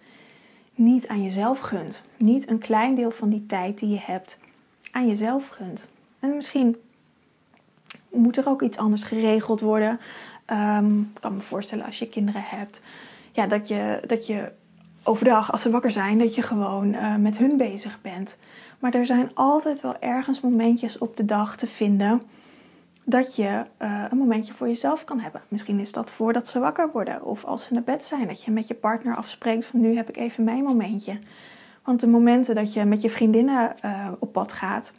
niet 0.75 1.07
aan 1.07 1.23
jezelf 1.23 1.59
gunt. 1.59 2.03
Niet 2.17 2.49
een 2.49 2.57
klein 2.57 2.95
deel 2.95 3.11
van 3.11 3.29
die 3.29 3.45
tijd 3.45 3.79
die 3.79 3.89
je 3.89 3.99
hebt 4.01 4.39
aan 4.91 5.07
jezelf 5.07 5.47
gunt. 5.47 5.87
En 6.19 6.35
misschien 6.35 6.75
moet 8.09 8.37
er 8.37 8.47
ook 8.47 8.61
iets 8.61 8.77
anders 8.77 9.03
geregeld 9.03 9.61
worden. 9.61 9.99
Um, 10.51 11.11
ik 11.15 11.21
kan 11.21 11.35
me 11.35 11.41
voorstellen 11.41 11.85
als 11.85 11.99
je 11.99 12.09
kinderen 12.09 12.43
hebt, 12.43 12.81
ja, 13.37 13.47
dat, 13.47 13.67
je, 13.67 14.01
dat 14.05 14.27
je 14.27 14.51
overdag, 15.03 15.51
als 15.51 15.61
ze 15.61 15.69
wakker 15.69 15.91
zijn, 15.91 16.17
dat 16.17 16.35
je 16.35 16.41
gewoon 16.41 16.93
uh, 16.93 17.15
met 17.15 17.37
hun 17.37 17.57
bezig 17.57 18.01
bent. 18.01 18.37
Maar 18.79 18.93
er 18.93 19.05
zijn 19.05 19.31
altijd 19.33 19.81
wel 19.81 19.99
ergens 19.99 20.41
momentjes 20.41 20.97
op 20.97 21.17
de 21.17 21.25
dag 21.25 21.57
te 21.57 21.67
vinden 21.67 22.21
dat 23.03 23.35
je 23.35 23.65
uh, 23.81 24.03
een 24.09 24.17
momentje 24.17 24.53
voor 24.53 24.67
jezelf 24.67 25.03
kan 25.03 25.19
hebben. 25.19 25.41
Misschien 25.47 25.79
is 25.79 25.91
dat 25.91 26.11
voordat 26.11 26.47
ze 26.47 26.59
wakker 26.59 26.91
worden 26.91 27.23
of 27.23 27.45
als 27.45 27.65
ze 27.65 27.73
naar 27.73 27.83
bed 27.83 28.03
zijn. 28.03 28.27
Dat 28.27 28.43
je 28.43 28.51
met 28.51 28.67
je 28.67 28.75
partner 28.75 29.15
afspreekt 29.15 29.65
van 29.65 29.81
nu 29.81 29.95
heb 29.95 30.09
ik 30.09 30.17
even 30.17 30.43
mijn 30.43 30.63
momentje. 30.63 31.19
Want 31.83 31.99
de 31.99 32.07
momenten 32.07 32.55
dat 32.55 32.73
je 32.73 32.85
met 32.85 33.01
je 33.01 33.09
vriendinnen 33.09 33.75
uh, 33.85 34.07
op 34.19 34.31
pad 34.31 34.51
gaat 34.51 34.93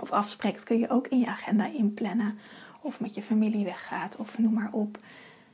of 0.00 0.10
afspreekt, 0.10 0.62
kun 0.62 0.78
je 0.78 0.90
ook 0.90 1.06
in 1.08 1.18
je 1.18 1.26
agenda 1.26 1.66
inplannen. 1.66 2.38
Of 2.80 3.00
met 3.00 3.14
je 3.14 3.22
familie 3.22 3.64
weggaat 3.64 4.16
of 4.16 4.38
noem 4.38 4.52
maar 4.52 4.70
op. 4.72 4.98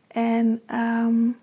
En 0.09 0.61
um, 0.75 1.37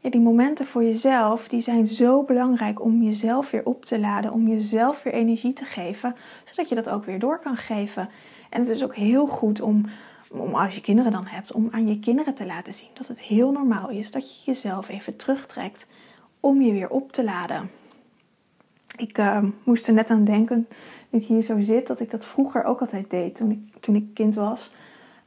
die 0.00 0.20
momenten 0.20 0.66
voor 0.66 0.84
jezelf, 0.84 1.48
die 1.48 1.60
zijn 1.60 1.86
zo 1.86 2.22
belangrijk 2.22 2.84
om 2.84 3.02
jezelf 3.02 3.50
weer 3.50 3.64
op 3.64 3.84
te 3.84 3.98
laden, 3.98 4.32
om 4.32 4.48
jezelf 4.48 5.02
weer 5.02 5.12
energie 5.12 5.52
te 5.52 5.64
geven, 5.64 6.14
zodat 6.44 6.68
je 6.68 6.74
dat 6.74 6.88
ook 6.88 7.04
weer 7.04 7.18
door 7.18 7.38
kan 7.38 7.56
geven. 7.56 8.08
En 8.50 8.60
het 8.60 8.68
is 8.68 8.84
ook 8.84 8.94
heel 8.94 9.26
goed 9.26 9.60
om, 9.60 9.84
als 10.52 10.74
je 10.74 10.80
kinderen 10.80 11.12
dan 11.12 11.26
hebt, 11.26 11.52
om 11.52 11.68
aan 11.70 11.88
je 11.88 11.98
kinderen 11.98 12.34
te 12.34 12.46
laten 12.46 12.74
zien 12.74 12.88
dat 12.94 13.06
het 13.06 13.20
heel 13.20 13.52
normaal 13.52 13.88
is 13.88 14.10
dat 14.10 14.34
je 14.34 14.50
jezelf 14.50 14.88
even 14.88 15.16
terugtrekt 15.16 15.86
om 16.40 16.62
je 16.62 16.72
weer 16.72 16.88
op 16.88 17.12
te 17.12 17.24
laden. 17.24 17.70
Ik 18.96 19.18
uh, 19.18 19.44
moest 19.64 19.86
er 19.86 19.94
net 19.94 20.10
aan 20.10 20.24
denken, 20.24 20.68
nu 21.10 21.18
ik 21.18 21.26
hier 21.26 21.42
zo 21.42 21.60
zit, 21.60 21.86
dat 21.86 22.00
ik 22.00 22.10
dat 22.10 22.24
vroeger 22.24 22.64
ook 22.64 22.80
altijd 22.80 23.10
deed 23.10 23.36
toen 23.36 23.50
ik, 23.50 23.80
toen 23.80 23.94
ik 23.94 24.14
kind 24.14 24.34
was. 24.34 24.74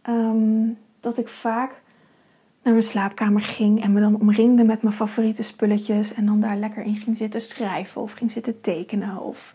Um, 0.10 0.78
dat 1.00 1.18
ik 1.18 1.28
vaak 1.28 1.82
naar 2.64 2.74
mijn 2.74 2.86
slaapkamer 2.86 3.42
ging 3.42 3.82
en 3.82 3.94
me 3.94 4.00
dan 4.00 4.20
omringde 4.20 4.64
met 4.64 4.82
mijn 4.82 4.96
favoriete 4.96 5.44
spulletjes 5.44 6.14
en 6.14 6.26
dan 6.26 6.40
daar 6.40 6.58
lekker 6.58 6.84
in 6.84 6.96
ging 6.96 7.18
zitten 7.18 7.42
schrijven 7.42 8.02
of 8.02 8.12
ging 8.12 8.32
zitten 8.32 8.62
tekenen. 8.62 9.22
Of 9.22 9.54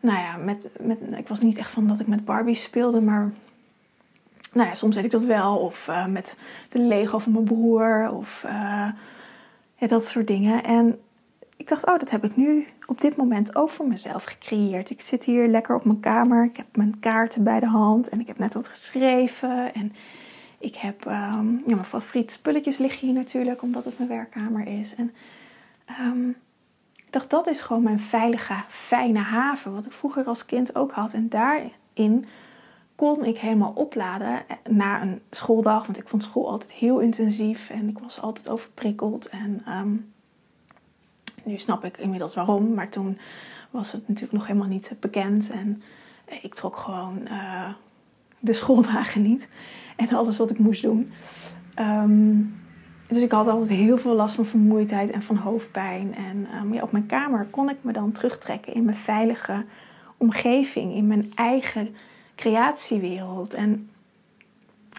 nou 0.00 0.18
ja, 0.18 0.36
met, 0.36 0.68
met, 0.80 0.98
ik 1.16 1.28
was 1.28 1.40
niet 1.40 1.58
echt 1.58 1.70
van 1.70 1.86
dat 1.86 2.00
ik 2.00 2.06
met 2.06 2.24
Barbies 2.24 2.62
speelde, 2.62 3.00
maar 3.00 3.32
nou 4.52 4.68
ja, 4.68 4.74
soms 4.74 4.94
deed 4.94 5.04
ik 5.04 5.10
dat 5.10 5.24
wel. 5.24 5.56
Of 5.56 5.86
uh, 5.88 6.06
met 6.06 6.36
de 6.68 6.78
Lego 6.78 7.18
van 7.18 7.32
mijn 7.32 7.44
broer 7.44 8.10
of 8.12 8.42
uh, 8.46 8.88
ja, 9.74 9.86
dat 9.86 10.06
soort 10.06 10.26
dingen. 10.26 10.64
En 10.64 10.98
ik 11.56 11.68
dacht, 11.68 11.86
oh, 11.86 11.98
dat 11.98 12.10
heb 12.10 12.24
ik 12.24 12.36
nu 12.36 12.66
op 12.86 13.00
dit 13.00 13.16
moment 13.16 13.56
ook 13.56 13.70
voor 13.70 13.86
mezelf 13.86 14.24
gecreëerd. 14.24 14.90
Ik 14.90 15.00
zit 15.00 15.24
hier 15.24 15.48
lekker 15.48 15.74
op 15.74 15.84
mijn 15.84 16.00
kamer. 16.00 16.44
Ik 16.44 16.56
heb 16.56 16.76
mijn 16.76 16.98
kaarten 17.00 17.44
bij 17.44 17.60
de 17.60 17.66
hand 17.66 18.08
en 18.08 18.20
ik 18.20 18.26
heb 18.26 18.38
net 18.38 18.54
wat 18.54 18.68
geschreven. 18.68 19.74
En 19.74 19.92
ik 20.58 20.76
heb 20.76 21.04
um, 21.04 21.62
ja, 21.66 21.74
mijn 21.74 21.84
favoriete 21.84 22.32
spulletjes 22.34 22.78
liggen 22.78 23.06
hier 23.06 23.16
natuurlijk, 23.16 23.62
omdat 23.62 23.84
het 23.84 23.98
mijn 23.98 24.10
werkkamer 24.10 24.66
is. 24.66 24.94
En 24.94 25.12
um, 26.00 26.36
ik 26.96 27.12
dacht, 27.12 27.30
dat 27.30 27.46
is 27.46 27.60
gewoon 27.60 27.82
mijn 27.82 28.00
veilige, 28.00 28.64
fijne 28.68 29.18
haven. 29.18 29.74
Wat 29.74 29.86
ik 29.86 29.92
vroeger 29.92 30.24
als 30.24 30.44
kind 30.44 30.74
ook 30.74 30.92
had. 30.92 31.12
En 31.12 31.28
daarin 31.28 32.26
kon 32.94 33.24
ik 33.24 33.38
helemaal 33.38 33.72
opladen 33.74 34.42
na 34.68 35.02
een 35.02 35.20
schooldag. 35.30 35.86
Want 35.86 35.98
ik 35.98 36.08
vond 36.08 36.22
school 36.22 36.50
altijd 36.50 36.72
heel 36.72 36.98
intensief 36.98 37.70
en 37.70 37.88
ik 37.88 37.98
was 37.98 38.20
altijd 38.20 38.48
overprikkeld. 38.48 39.28
En 39.28 39.64
um, 39.68 40.12
nu 41.44 41.58
snap 41.58 41.84
ik 41.84 41.98
inmiddels 41.98 42.34
waarom, 42.34 42.74
maar 42.74 42.88
toen 42.88 43.18
was 43.70 43.92
het 43.92 44.08
natuurlijk 44.08 44.38
nog 44.38 44.46
helemaal 44.46 44.68
niet 44.68 44.92
bekend. 45.00 45.50
En 45.50 45.82
ik 46.42 46.54
trok 46.54 46.76
gewoon 46.76 47.20
uh, 47.24 47.68
de 48.38 48.52
schooldagen 48.52 49.22
niet 49.22 49.48
en 49.96 50.08
alles 50.16 50.38
wat 50.38 50.50
ik 50.50 50.58
moest 50.58 50.82
doen. 50.82 51.12
Um, 51.80 52.56
dus 53.08 53.22
ik 53.22 53.32
had 53.32 53.48
altijd 53.48 53.70
heel 53.70 53.98
veel 53.98 54.14
last 54.14 54.34
van 54.34 54.46
vermoeidheid 54.46 55.10
en 55.10 55.22
van 55.22 55.36
hoofdpijn. 55.36 56.14
En 56.14 56.46
um, 56.62 56.74
ja, 56.74 56.82
op 56.82 56.92
mijn 56.92 57.06
kamer 57.06 57.46
kon 57.50 57.70
ik 57.70 57.76
me 57.80 57.92
dan 57.92 58.12
terugtrekken 58.12 58.74
in 58.74 58.84
mijn 58.84 58.96
veilige 58.96 59.64
omgeving, 60.16 60.94
in 60.94 61.06
mijn 61.06 61.32
eigen 61.34 61.94
creatiewereld. 62.34 63.54
En 63.54 63.90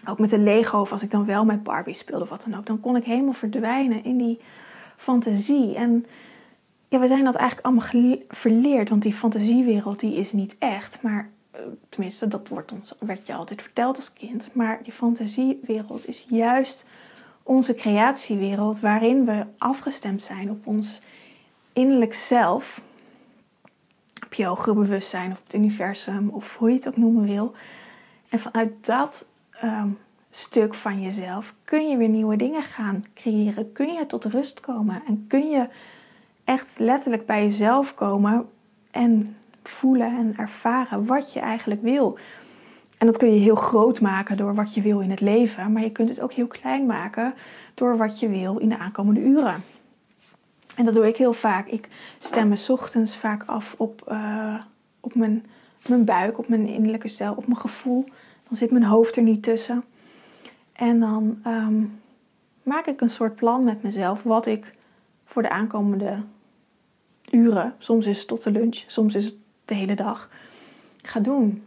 ook 0.08 0.18
met 0.18 0.30
de 0.30 0.38
Lego, 0.38 0.80
of 0.80 0.92
als 0.92 1.02
ik 1.02 1.10
dan 1.10 1.24
wel 1.24 1.44
met 1.44 1.62
Barbie 1.62 1.94
speelde 1.94 2.22
of 2.22 2.28
wat 2.30 2.44
dan 2.48 2.58
ook, 2.58 2.66
dan 2.66 2.80
kon 2.80 2.96
ik 2.96 3.04
helemaal 3.04 3.32
verdwijnen 3.32 4.04
in 4.04 4.16
die 4.16 4.40
fantasie. 4.96 5.74
En 5.74 6.06
ja, 6.88 6.98
we 6.98 7.06
zijn 7.06 7.24
dat 7.24 7.34
eigenlijk 7.34 7.66
allemaal 7.66 8.14
verleerd, 8.28 8.88
want 8.88 9.02
die 9.02 9.14
fantasiewereld 9.14 10.00
die 10.00 10.14
is 10.14 10.32
niet 10.32 10.56
echt. 10.58 11.02
Maar 11.02 11.30
tenminste, 11.88 12.28
dat 12.28 12.48
wordt 12.48 12.72
ons, 12.72 12.94
werd 12.98 13.26
je 13.26 13.34
altijd 13.34 13.62
verteld 13.62 13.96
als 13.96 14.12
kind. 14.12 14.48
Maar 14.52 14.82
die 14.82 14.92
fantasiewereld 14.92 16.08
is 16.08 16.26
juist 16.28 16.86
onze 17.42 17.74
creatiewereld 17.74 18.80
waarin 18.80 19.24
we 19.24 19.44
afgestemd 19.58 20.24
zijn 20.24 20.50
op 20.50 20.66
ons 20.66 21.00
innerlijk 21.72 22.14
zelf. 22.14 22.82
Op 24.24 24.34
je 24.34 24.46
hogere 24.46 24.74
bewustzijn 24.74 25.30
op 25.30 25.38
het 25.44 25.54
universum 25.54 26.28
of 26.28 26.56
hoe 26.56 26.68
je 26.68 26.74
het 26.74 26.88
ook 26.88 26.96
noemen 26.96 27.24
wil. 27.24 27.54
En 28.28 28.38
vanuit 28.38 28.72
dat 28.80 29.26
ehm, 29.50 29.88
stuk 30.30 30.74
van 30.74 31.02
jezelf 31.02 31.54
kun 31.64 31.88
je 31.88 31.96
weer 31.96 32.08
nieuwe 32.08 32.36
dingen 32.36 32.62
gaan 32.62 33.04
creëren. 33.14 33.72
Kun 33.72 33.92
je 33.92 34.06
tot 34.06 34.24
rust 34.24 34.60
komen 34.60 35.02
en 35.06 35.24
kun 35.28 35.48
je 35.48 35.68
echt 36.44 36.78
letterlijk 36.78 37.26
bij 37.26 37.42
jezelf 37.42 37.94
komen 37.94 38.48
en 38.90 39.36
voelen 39.70 40.16
en 40.16 40.34
ervaren 40.36 41.06
wat 41.06 41.32
je 41.32 41.40
eigenlijk 41.40 41.82
wil. 41.82 42.18
En 42.98 43.06
dat 43.06 43.16
kun 43.16 43.34
je 43.34 43.40
heel 43.40 43.54
groot 43.54 44.00
maken 44.00 44.36
door 44.36 44.54
wat 44.54 44.74
je 44.74 44.80
wil 44.80 45.00
in 45.00 45.10
het 45.10 45.20
leven, 45.20 45.72
maar 45.72 45.82
je 45.82 45.92
kunt 45.92 46.08
het 46.08 46.20
ook 46.20 46.32
heel 46.32 46.46
klein 46.46 46.86
maken 46.86 47.34
door 47.74 47.96
wat 47.96 48.20
je 48.20 48.28
wil 48.28 48.58
in 48.58 48.68
de 48.68 48.78
aankomende 48.78 49.20
uren. 49.20 49.62
En 50.76 50.84
dat 50.84 50.94
doe 50.94 51.06
ik 51.06 51.16
heel 51.16 51.32
vaak. 51.32 51.66
Ik 51.66 51.88
stem 52.18 52.48
me 52.48 52.64
ochtends 52.68 53.16
vaak 53.16 53.42
af 53.46 53.74
op, 53.78 54.04
uh, 54.08 54.54
op 55.00 55.14
mijn, 55.14 55.46
mijn 55.86 56.04
buik, 56.04 56.38
op 56.38 56.48
mijn 56.48 56.66
innerlijke 56.66 57.08
cel, 57.08 57.34
op 57.34 57.46
mijn 57.46 57.60
gevoel. 57.60 58.04
Dan 58.48 58.56
zit 58.56 58.70
mijn 58.70 58.84
hoofd 58.84 59.16
er 59.16 59.22
niet 59.22 59.42
tussen. 59.42 59.84
En 60.72 61.00
dan 61.00 61.40
um, 61.46 62.00
maak 62.62 62.86
ik 62.86 63.00
een 63.00 63.10
soort 63.10 63.34
plan 63.34 63.64
met 63.64 63.82
mezelf 63.82 64.22
wat 64.22 64.46
ik 64.46 64.74
voor 65.24 65.42
de 65.42 65.50
aankomende 65.50 66.18
uren, 67.30 67.74
soms 67.78 68.06
is 68.06 68.18
het 68.18 68.28
tot 68.28 68.42
de 68.42 68.50
lunch, 68.50 68.84
soms 68.86 69.14
is 69.14 69.24
het 69.24 69.36
de 69.70 69.76
hele 69.76 69.94
dag, 69.94 70.28
ga 71.02 71.20
doen. 71.20 71.64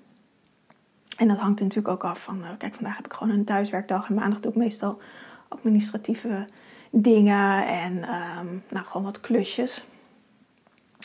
En 1.17 1.27
dat 1.27 1.37
hangt 1.37 1.59
natuurlijk 1.59 1.87
ook 1.87 2.03
af 2.03 2.23
van, 2.23 2.37
uh, 2.37 2.47
kijk, 2.57 2.75
vandaag 2.75 2.95
heb 2.95 3.05
ik 3.05 3.13
gewoon 3.13 3.33
een 3.33 3.45
thuiswerkdag 3.45 4.09
en 4.09 4.15
maandag 4.15 4.39
doe 4.39 4.51
ik 4.51 4.57
meestal 4.57 4.99
administratieve 5.47 6.47
dingen 6.89 7.67
en 7.67 7.93
um, 7.97 8.63
nou, 8.69 8.85
gewoon 8.85 9.03
wat 9.03 9.21
klusjes. 9.21 9.85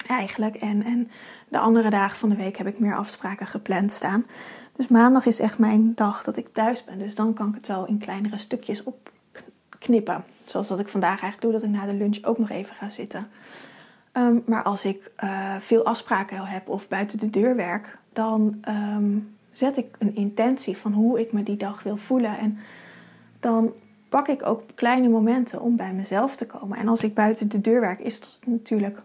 Eigenlijk. 0.06 0.54
En, 0.54 0.82
en 0.82 1.10
de 1.48 1.58
andere 1.58 1.90
dagen 1.90 2.16
van 2.18 2.28
de 2.28 2.36
week 2.36 2.56
heb 2.56 2.66
ik 2.66 2.78
meer 2.78 2.96
afspraken 2.96 3.46
gepland 3.46 3.92
staan. 3.92 4.24
Dus 4.76 4.88
maandag 4.88 5.26
is 5.26 5.40
echt 5.40 5.58
mijn 5.58 5.94
dag 5.94 6.24
dat 6.24 6.36
ik 6.36 6.48
thuis 6.52 6.84
ben. 6.84 6.98
Dus 6.98 7.14
dan 7.14 7.34
kan 7.34 7.48
ik 7.48 7.54
het 7.54 7.66
wel 7.66 7.86
in 7.86 7.98
kleinere 7.98 8.38
stukjes 8.38 8.82
opknippen. 8.82 10.24
Zoals 10.44 10.68
dat 10.68 10.78
ik 10.78 10.88
vandaag 10.88 11.20
eigenlijk 11.20 11.40
doe, 11.40 11.52
dat 11.52 11.62
ik 11.62 11.68
na 11.68 11.86
de 11.86 11.98
lunch 11.98 12.24
ook 12.24 12.38
nog 12.38 12.50
even 12.50 12.74
ga 12.74 12.88
zitten. 12.90 13.28
Um, 14.18 14.42
maar 14.46 14.62
als 14.62 14.84
ik 14.84 15.10
uh, 15.24 15.56
veel 15.58 15.84
afspraken 15.84 16.46
heb 16.46 16.68
of 16.68 16.88
buiten 16.88 17.18
de 17.18 17.30
deur 17.30 17.56
werk, 17.56 17.98
dan 18.12 18.64
um, 18.68 19.36
zet 19.50 19.76
ik 19.76 19.96
een 19.98 20.16
intentie 20.16 20.76
van 20.76 20.92
hoe 20.92 21.20
ik 21.20 21.32
me 21.32 21.42
die 21.42 21.56
dag 21.56 21.82
wil 21.82 21.96
voelen. 21.96 22.38
En 22.38 22.58
dan 23.40 23.72
pak 24.08 24.28
ik 24.28 24.46
ook 24.46 24.62
kleine 24.74 25.08
momenten 25.08 25.60
om 25.60 25.76
bij 25.76 25.92
mezelf 25.92 26.36
te 26.36 26.46
komen. 26.46 26.78
En 26.78 26.88
als 26.88 27.02
ik 27.02 27.14
buiten 27.14 27.48
de 27.48 27.60
deur 27.60 27.80
werk, 27.80 28.00
is 28.00 28.20
dat 28.20 28.38
natuurlijk 28.44 28.98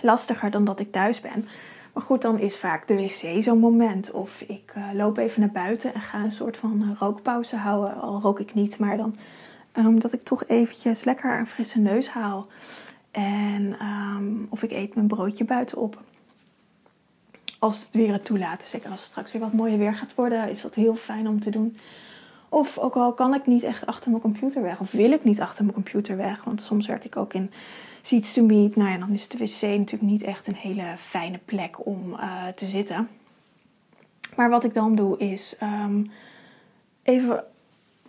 lastiger 0.00 0.50
dan 0.50 0.64
dat 0.64 0.80
ik 0.80 0.92
thuis 0.92 1.20
ben. 1.20 1.48
Maar 1.92 2.02
goed, 2.02 2.22
dan 2.22 2.38
is 2.38 2.56
vaak 2.56 2.86
de 2.86 2.94
wc 2.94 3.42
zo'n 3.42 3.58
moment. 3.58 4.10
Of 4.10 4.40
ik 4.40 4.72
uh, 4.76 4.84
loop 4.92 5.16
even 5.16 5.40
naar 5.40 5.50
buiten 5.50 5.94
en 5.94 6.00
ga 6.00 6.18
een 6.18 6.32
soort 6.32 6.56
van 6.56 6.82
uh, 6.82 6.98
rookpauze 6.98 7.56
houden. 7.56 8.00
Al 8.00 8.20
rook 8.20 8.40
ik 8.40 8.54
niet, 8.54 8.78
maar 8.78 8.96
dan 8.96 9.16
um, 9.76 10.00
dat 10.00 10.12
ik 10.12 10.22
toch 10.22 10.44
eventjes 10.46 11.04
lekker 11.04 11.38
een 11.38 11.46
frisse 11.46 11.78
neus 11.78 12.08
haal. 12.08 12.46
En 13.18 13.76
um, 13.86 14.46
of 14.50 14.62
ik 14.62 14.70
eet 14.70 14.94
mijn 14.94 15.06
broodje 15.06 15.44
buiten 15.44 15.78
op. 15.78 16.02
Als 17.58 17.80
het 17.80 17.88
weer 17.92 18.12
het 18.12 18.24
toelaat. 18.24 18.62
Zeker 18.62 18.90
als 18.90 19.00
het 19.00 19.08
straks 19.08 19.32
weer 19.32 19.40
wat 19.40 19.52
mooier 19.52 19.78
weer 19.78 19.94
gaat 19.94 20.14
worden, 20.14 20.50
is 20.50 20.62
dat 20.62 20.74
heel 20.74 20.94
fijn 20.94 21.28
om 21.28 21.40
te 21.40 21.50
doen. 21.50 21.76
Of 22.48 22.78
ook 22.78 22.94
al 22.94 23.12
kan 23.12 23.34
ik 23.34 23.46
niet 23.46 23.62
echt 23.62 23.86
achter 23.86 24.10
mijn 24.10 24.22
computer 24.22 24.62
weg, 24.62 24.80
of 24.80 24.90
wil 24.90 25.10
ik 25.10 25.24
niet 25.24 25.40
achter 25.40 25.62
mijn 25.62 25.74
computer 25.74 26.16
weg, 26.16 26.44
want 26.44 26.62
soms 26.62 26.86
werk 26.86 27.04
ik 27.04 27.16
ook 27.16 27.34
in 27.34 27.50
Seats 28.02 28.32
to 28.32 28.44
Meet. 28.44 28.76
Nou 28.76 28.90
ja, 28.90 28.98
dan 28.98 29.10
is 29.10 29.28
de 29.28 29.38
wc 29.38 29.62
natuurlijk 29.62 30.10
niet 30.10 30.22
echt 30.22 30.46
een 30.46 30.54
hele 30.54 30.94
fijne 30.98 31.38
plek 31.44 31.86
om 31.86 32.12
uh, 32.12 32.46
te 32.54 32.66
zitten. 32.66 33.08
Maar 34.36 34.50
wat 34.50 34.64
ik 34.64 34.74
dan 34.74 34.94
doe 34.94 35.18
is 35.18 35.56
um, 35.62 36.10
even 37.02 37.44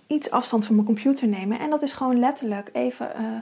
iets 0.08 0.32
afstand 0.32 0.66
van 0.66 0.76
mijn 0.76 0.88
computer 0.88 1.28
nemen. 1.28 1.60
En 1.60 1.70
dat 1.70 1.82
is 1.82 1.94
gewoon 1.94 2.20
letterlijk 2.20 2.70
even 2.74 3.12
uh, 3.22 3.40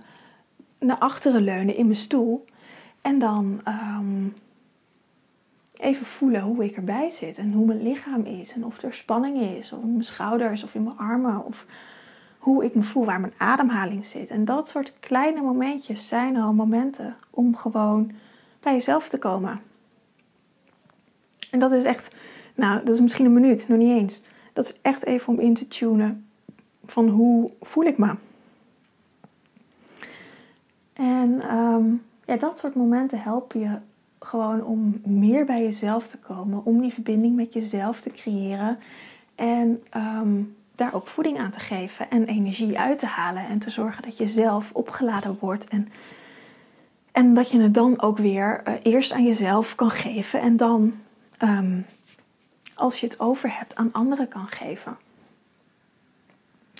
naar 0.79 0.97
achteren 0.97 1.41
leunen 1.41 1.75
in 1.75 1.85
mijn 1.85 1.97
stoel. 1.97 2.45
En 3.01 3.19
dan 3.19 3.61
um, 3.67 4.33
even 5.77 6.05
voelen 6.05 6.41
hoe 6.41 6.63
ik 6.63 6.75
erbij 6.75 7.09
zit 7.09 7.37
en 7.37 7.51
hoe 7.51 7.65
mijn 7.65 7.83
lichaam 7.83 8.25
is 8.25 8.53
en 8.53 8.65
of 8.65 8.81
er 8.81 8.93
spanning 8.93 9.41
is, 9.41 9.71
of 9.73 9.81
in 9.81 9.91
mijn 9.91 10.03
schouders 10.03 10.63
of 10.63 10.75
in 10.75 10.83
mijn 10.83 10.97
armen, 10.97 11.45
of 11.45 11.65
hoe 12.37 12.65
ik 12.65 12.75
me 12.75 12.83
voel, 12.83 13.05
waar 13.05 13.19
mijn 13.19 13.33
ademhaling 13.37 14.05
zit. 14.05 14.29
En 14.29 14.45
dat 14.45 14.69
soort 14.69 14.93
kleine 14.99 15.41
momentjes 15.41 16.07
zijn 16.07 16.37
al 16.37 16.53
momenten 16.53 17.15
om 17.29 17.55
gewoon 17.55 18.11
bij 18.59 18.73
jezelf 18.73 19.09
te 19.09 19.17
komen. 19.17 19.61
En 21.51 21.59
dat 21.59 21.71
is 21.71 21.85
echt, 21.85 22.15
nou, 22.55 22.85
dat 22.85 22.93
is 22.93 23.01
misschien 23.01 23.25
een 23.25 23.33
minuut, 23.33 23.67
nog 23.67 23.77
niet 23.77 23.99
eens. 23.99 24.23
Dat 24.53 24.65
is 24.65 24.81
echt 24.81 25.05
even 25.05 25.33
om 25.33 25.39
in 25.39 25.53
te 25.53 25.67
tunen 25.67 26.27
van 26.85 27.07
hoe 27.07 27.51
voel 27.61 27.83
ik 27.83 27.97
me. 27.97 28.15
En 30.97 31.55
um, 31.57 32.03
ja, 32.25 32.35
dat 32.35 32.59
soort 32.59 32.75
momenten 32.75 33.19
helpen 33.19 33.59
je 33.59 33.77
gewoon 34.19 34.63
om 34.63 35.01
meer 35.05 35.45
bij 35.45 35.63
jezelf 35.63 36.07
te 36.07 36.17
komen, 36.17 36.65
om 36.65 36.81
die 36.81 36.93
verbinding 36.93 37.35
met 37.35 37.53
jezelf 37.53 38.01
te 38.01 38.11
creëren 38.11 38.79
en 39.35 39.83
um, 39.95 40.55
daar 40.75 40.93
ook 40.93 41.07
voeding 41.07 41.39
aan 41.39 41.51
te 41.51 41.59
geven 41.59 42.09
en 42.09 42.25
energie 42.25 42.79
uit 42.79 42.99
te 42.99 43.05
halen 43.05 43.47
en 43.47 43.59
te 43.59 43.69
zorgen 43.69 44.03
dat 44.03 44.17
je 44.17 44.27
zelf 44.27 44.71
opgeladen 44.73 45.37
wordt 45.39 45.67
en, 45.67 45.89
en 47.11 47.33
dat 47.33 47.51
je 47.51 47.59
het 47.59 47.73
dan 47.73 48.01
ook 48.01 48.17
weer 48.17 48.61
uh, 48.67 48.73
eerst 48.83 49.11
aan 49.11 49.25
jezelf 49.25 49.75
kan 49.75 49.91
geven 49.91 50.41
en 50.41 50.57
dan 50.57 50.93
um, 51.43 51.85
als 52.75 52.99
je 52.99 53.07
het 53.07 53.19
over 53.19 53.57
hebt 53.57 53.75
aan 53.75 53.89
anderen 53.91 54.27
kan 54.27 54.47
geven. 54.47 54.97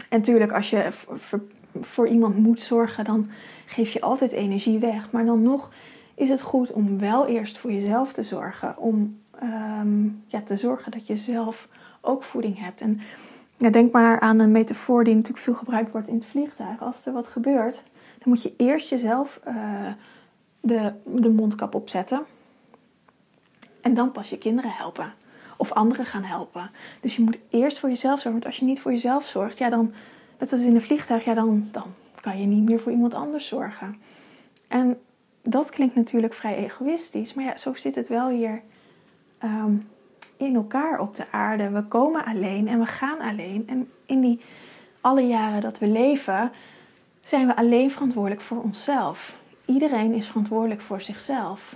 En 0.09 0.17
natuurlijk, 0.17 0.51
als 0.51 0.69
je 0.69 0.89
voor, 0.91 1.41
voor 1.81 2.07
iemand 2.07 2.37
moet 2.37 2.61
zorgen, 2.61 3.03
dan 3.03 3.29
geef 3.67 3.93
je 3.93 4.01
altijd 4.01 4.31
energie 4.31 4.79
weg. 4.79 5.11
Maar 5.11 5.25
dan 5.25 5.41
nog 5.41 5.71
is 6.15 6.29
het 6.29 6.41
goed 6.41 6.71
om 6.71 6.99
wel 6.99 7.27
eerst 7.27 7.57
voor 7.57 7.71
jezelf 7.71 8.13
te 8.13 8.23
zorgen. 8.23 8.77
Om 8.77 9.19
um, 9.43 10.23
ja, 10.25 10.41
te 10.41 10.55
zorgen 10.55 10.91
dat 10.91 11.07
je 11.07 11.15
zelf 11.15 11.67
ook 12.01 12.23
voeding 12.23 12.59
hebt. 12.59 12.81
En 12.81 13.01
Ja, 13.57 13.69
denk 13.69 13.91
maar 13.91 14.19
aan 14.19 14.39
een 14.39 14.51
metafoor 14.51 15.03
die 15.03 15.13
natuurlijk 15.13 15.43
veel 15.43 15.53
gebruikt 15.53 15.91
wordt 15.91 16.07
in 16.07 16.15
het 16.15 16.25
vliegtuig. 16.25 16.81
Als 16.81 17.05
er 17.05 17.13
wat 17.13 17.27
gebeurt, 17.27 17.83
dan 18.17 18.29
moet 18.29 18.41
je 18.41 18.53
eerst 18.57 18.89
jezelf 18.89 19.39
uh, 19.47 19.53
de, 20.59 20.93
de 21.03 21.29
mondkap 21.29 21.75
opzetten. 21.75 22.21
En 23.81 23.93
dan 23.93 24.11
pas 24.11 24.29
je 24.29 24.37
kinderen 24.37 24.71
helpen. 24.71 25.13
Of 25.57 25.71
anderen 25.71 26.05
gaan 26.05 26.23
helpen. 26.23 26.69
Dus 27.01 27.15
je 27.15 27.23
moet 27.23 27.39
eerst 27.49 27.79
voor 27.79 27.89
jezelf 27.89 28.13
zorgen. 28.13 28.31
Want 28.31 28.45
als 28.45 28.57
je 28.57 28.65
niet 28.65 28.79
voor 28.79 28.91
jezelf 28.91 29.25
zorgt, 29.25 29.57
ja, 29.57 29.69
dan, 29.69 29.93
net 30.39 30.49
zoals 30.49 30.63
in 30.63 30.75
een 30.75 30.81
vliegtuig, 30.81 31.25
ja, 31.25 31.33
dan, 31.33 31.67
dan 31.71 31.93
kan 32.27 32.41
je 32.41 32.47
niet 32.47 32.63
meer 32.63 32.79
voor 32.79 32.91
iemand 32.91 33.13
anders 33.13 33.47
zorgen. 33.47 33.95
En 34.67 34.99
dat 35.43 35.69
klinkt 35.69 35.95
natuurlijk 35.95 36.33
vrij 36.33 36.55
egoïstisch. 36.55 37.33
Maar 37.33 37.45
ja, 37.45 37.57
zo 37.57 37.73
zit 37.73 37.95
het 37.95 38.07
wel 38.07 38.29
hier 38.29 38.61
ehm, 39.37 39.71
in 40.37 40.55
elkaar 40.55 40.99
op 40.99 41.15
de 41.15 41.31
aarde. 41.31 41.69
We 41.69 41.83
komen 41.83 42.25
alleen 42.25 42.67
en 42.67 42.79
we 42.79 42.85
gaan 42.85 43.19
alleen. 43.19 43.63
En 43.67 43.91
in 44.05 44.21
die 44.21 44.41
alle 45.01 45.21
jaren 45.21 45.61
dat 45.61 45.79
we 45.79 45.87
leven, 45.87 46.51
zijn 47.23 47.47
we 47.47 47.55
alleen 47.55 47.91
verantwoordelijk 47.91 48.41
voor 48.41 48.61
onszelf. 48.61 49.39
Iedereen 49.65 50.13
is 50.13 50.27
verantwoordelijk 50.27 50.81
voor 50.81 51.01
zichzelf. 51.01 51.75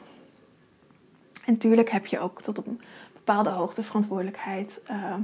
En 1.45 1.53
natuurlijk 1.53 1.89
heb 1.89 2.05
je 2.05 2.19
ook 2.19 2.41
tot 2.41 2.57
op 2.57 2.67
een 2.67 2.81
bepaalde 3.13 3.49
hoogte 3.49 3.83
verantwoordelijkheid 3.83 4.81
uh, 4.89 5.15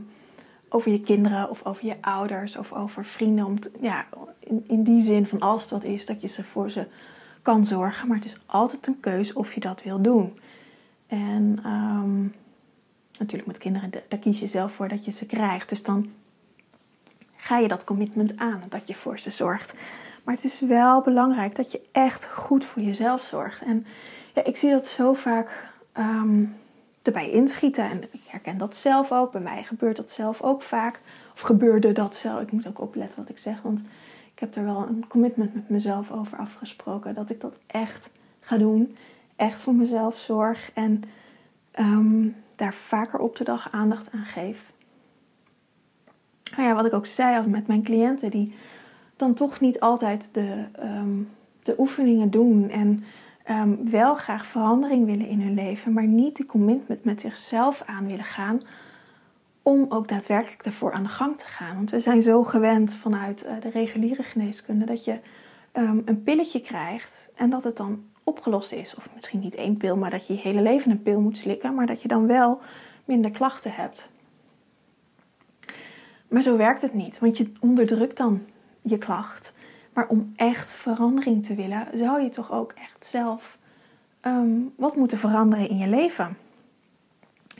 over 0.70 0.92
je 0.92 1.02
kinderen 1.02 1.50
of 1.50 1.66
over 1.66 1.86
je 1.86 1.96
ouders 2.02 2.58
of 2.58 2.74
over 2.74 3.06
vrienden. 3.06 3.46
Om 3.46 3.58
ja, 3.82 4.06
in, 4.40 4.64
in 4.68 4.84
die 4.84 5.04
zin 5.04 5.28
van 5.28 5.40
als 5.40 5.70
wat 5.70 5.84
is, 5.84 6.06
dat 6.06 6.22
je 6.22 6.28
ze 6.28 6.44
voor 6.44 6.70
ze 6.70 6.88
kan 7.42 7.66
zorgen. 7.66 8.08
Maar 8.08 8.18
het 8.18 8.26
is 8.26 8.40
altijd 8.46 8.88
een 8.88 9.00
keus 9.00 9.34
of 9.34 9.54
je 9.54 9.60
dat 9.60 9.84
wil 9.84 10.02
doen. 10.02 10.40
En 11.08 11.60
um, 11.66 12.36
natuurlijk 13.20 13.48
met 13.48 13.58
kinderen, 13.58 13.92
daar 14.08 14.20
kies 14.20 14.40
je 14.40 14.48
zelf 14.48 14.74
voor 14.74 14.88
dat 14.88 15.06
je 15.06 15.12
ze 15.12 15.26
krijgt. 15.26 15.70
Dus 15.70 15.84
dan 15.84 16.12
ga 17.36 17.58
je 17.58 17.68
dat 17.68 17.84
commitment 17.84 18.38
aan 18.38 18.62
dat 18.70 18.88
je 18.88 18.96
voor 18.96 19.20
ze 19.20 19.30
zorgt. 19.30 19.74
Maar 20.24 20.36
het 20.36 20.44
is 20.44 20.60
wel 20.60 21.02
belangrijk 21.02 21.56
dat 21.56 21.72
je 21.72 21.82
echt 21.92 22.28
goed 22.28 22.66
voor 22.66 22.82
jezelf 22.82 23.22
zorgt. 23.22 23.62
En 23.62 23.86
ja, 24.34 24.44
ik 24.44 24.58
zie 24.58 24.70
dat 24.70 24.88
zo 24.88 25.14
vaak 25.14 25.70
um, 25.98 26.56
erbij 27.08 27.32
inschieten. 27.32 27.90
En 27.90 28.04
ik 28.04 28.22
herken 28.28 28.58
dat 28.58 28.76
zelf 28.76 29.12
ook. 29.12 29.32
Bij 29.32 29.42
mij 29.42 29.64
gebeurt 29.64 29.98
dat 29.98 30.12
zelf 30.12 30.42
ook 30.42 30.62
vaak. 30.62 31.02
Of 31.34 31.42
gebeurde 31.42 31.92
dat 31.92 32.16
zelf. 32.16 32.42
Ik 32.42 32.52
moet 32.52 32.68
ook 32.68 32.82
opletten 32.82 33.20
wat 33.20 33.30
ik 33.30 33.38
zeg. 33.38 33.62
Want 33.62 33.80
ik 34.34 34.40
heb 34.40 34.56
er 34.56 34.64
wel 34.64 34.88
een 34.88 35.08
commitment 35.08 35.54
met 35.54 35.70
mezelf 35.70 36.12
over 36.12 36.38
afgesproken. 36.38 37.14
Dat 37.14 37.30
ik 37.30 37.42
dat 37.42 37.58
echt 37.68 38.10
ga 38.40 38.58
doen. 38.58 38.96
Echt 39.36 39.62
voor 39.62 39.76
mezelf 39.76 40.18
zorg. 40.18 40.72
En 40.74 41.02
um, 41.80 42.36
daar 42.56 42.74
vaker 42.74 43.20
op 43.20 43.36
de 43.36 43.44
dag 43.44 43.72
aandacht 43.72 44.12
aan 44.12 44.26
geef. 44.26 44.72
Maar 46.56 46.66
ja, 46.66 46.74
wat 46.74 46.86
ik 46.86 46.94
ook 46.94 47.06
zei 47.06 47.48
met 47.48 47.68
mijn 47.68 47.84
cliënten, 47.84 48.30
die 48.30 48.56
dan 49.16 49.34
toch 49.34 49.60
niet 49.60 49.80
altijd 49.80 50.34
de, 50.34 50.64
um, 50.84 51.30
de 51.64 51.76
oefeningen 51.78 52.30
doen 52.30 52.70
en 52.70 53.04
um, 53.50 53.89
wel 53.89 54.16
graag 54.16 54.46
verandering 54.46 55.06
willen 55.06 55.27
in 55.27 55.42
hun 55.42 55.54
leven, 55.54 55.94
maar 55.94 56.08
niet 56.08 56.36
die 56.36 56.46
commitment 56.46 57.04
met 57.04 57.22
zichzelf 57.22 57.84
aan 57.86 58.08
willen 58.08 58.24
gaan 58.24 58.62
om 59.62 59.86
ook 59.89 60.08
daadwerkelijk 60.08 60.63
daarvoor 60.63 60.94
aan 60.94 61.04
de 61.04 61.10
gang 61.10 61.38
te 61.38 61.46
gaan. 61.46 61.75
Want 61.75 61.89
we 61.89 62.00
zijn 62.00 62.22
zo 62.22 62.44
gewend 62.44 62.94
vanuit 62.94 63.46
uh, 63.46 63.51
de 63.62 63.70
reguliere 63.70 64.24
geneeskunde 64.24 64.86
dat 64.86 65.06
je 65.06 65.20
um, 65.74 66.01
een 66.06 66.24
pilletje 66.24 66.62
krijgt 66.62 67.32
en 67.36 67.50
dat 67.50 67.63
het 67.63 67.77
dan 67.77 68.04
opgelost 68.24 68.72
is. 68.72 68.96
Of 68.96 69.10
misschien 69.16 69.39
niet 69.39 69.56
één 69.56 69.77
pil, 69.77 69.98
maar 69.98 70.10
dat 70.10 70.27
je 70.27 70.34
je 70.34 70.39
hele 70.39 70.62
leven 70.62 70.92
een 70.92 71.01
pil 71.01 71.20
moet 71.20 71.38
slikken, 71.38 71.75
maar 71.75 71.86
dat 71.86 72.01
je 72.01 72.08
dan 72.08 72.27
wel 72.27 72.60
minder 73.06 73.32
klachten 73.32 73.74
hebt. 73.74 74.10
Maar 76.27 76.42
zo 76.42 76.58
werkt 76.58 76.82
het 76.82 76.94
niet, 76.94 77.20
want 77.20 77.38
je 77.38 77.51
onderdrukt 77.60 78.18
dan 78.18 78.46
je 78.82 78.98
klacht. 78.98 79.56
Maar 79.98 80.08
om 80.08 80.34
echt 80.36 80.72
verandering 80.72 81.46
te 81.46 81.56
willen, 81.56 81.88
zou 81.94 82.22
je 82.22 82.30
toch 82.30 82.51
ook 82.51 82.72
echt 82.72 83.05
zelf 83.05 83.57
um, 84.22 84.74
wat 84.75 84.96
moeten 84.96 85.18
veranderen 85.18 85.70
in 85.70 85.77
je 85.77 85.88
leven. 85.88 86.38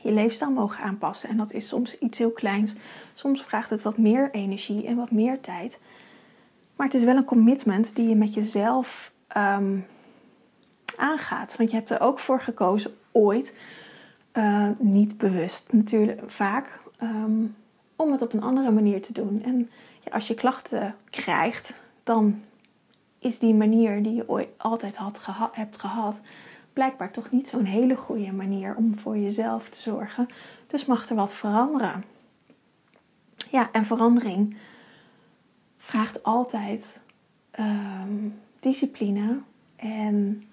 Je 0.02 0.12
leefstijl 0.12 0.52
mogen 0.52 0.84
aanpassen. 0.84 1.30
En 1.30 1.38
dat 1.38 1.52
is 1.52 1.68
soms 1.68 1.98
iets 1.98 2.18
heel 2.18 2.32
kleins. 2.32 2.76
Soms 3.14 3.44
vraagt 3.44 3.70
het 3.70 3.82
wat 3.82 3.98
meer 3.98 4.32
energie 4.32 4.86
en 4.86 4.96
wat 4.96 5.12
meer 5.12 5.42
tijd. 5.42 5.80
Maar 6.76 6.88
het 6.88 6.96
is 6.96 7.04
wel 7.04 7.16
een 7.16 7.26
commitment 7.26 7.96
die 7.96 8.10
je 8.10 8.16
met 8.16 8.34
jezelf 8.34 9.12
um, 9.38 9.86
aangaat. 10.98 11.58
Want 11.58 11.70
je 11.70 11.76
hebt 11.76 11.90
er 11.90 12.02
ook 12.02 12.20
voor 12.20 12.40
gekozen 12.40 12.98
ooit, 13.12 13.56
uh, 14.34 14.70
niet 14.78 15.18
bewust 15.18 15.74
natuurlijk 15.74 16.22
vaak, 16.26 16.80
um, 17.02 17.56
om 17.96 18.12
het 18.12 18.22
op 18.22 18.34
een 18.34 18.44
andere 18.44 18.72
manier 18.72 19.02
te 19.02 19.14
doen. 19.14 19.44
En 19.44 19.70
ja, 20.00 20.12
als 20.12 20.28
je 20.28 20.34
klachten 20.34 20.96
krijgt, 21.10 21.74
dan 22.08 22.42
is 23.20 23.40
die 23.40 23.54
manier 23.54 24.04
die 24.04 24.16
je 24.16 24.30
ooit 24.30 24.50
altijd 24.58 24.96
had 24.96 25.22
hebt 25.52 25.78
gehad, 25.78 26.22
blijkbaar 26.74 27.12
toch 27.12 27.32
niet 27.32 27.50
zo'n 27.50 27.66
hele 27.66 27.96
goede 27.96 28.32
manier 28.32 28.76
om 28.76 29.00
voor 29.00 29.18
jezelf 29.18 29.70
te 29.70 29.80
zorgen. 29.80 30.28
Dus 30.68 30.86
mag 30.86 31.10
er 31.10 31.16
wat 31.16 31.34
veranderen. 31.34 32.04
Ja, 33.52 33.70
en 33.72 33.86
verandering 33.86 34.58
vraagt 35.78 36.24
altijd 36.24 37.00
um, 37.60 38.40
discipline 38.60 39.40
en 39.76 40.44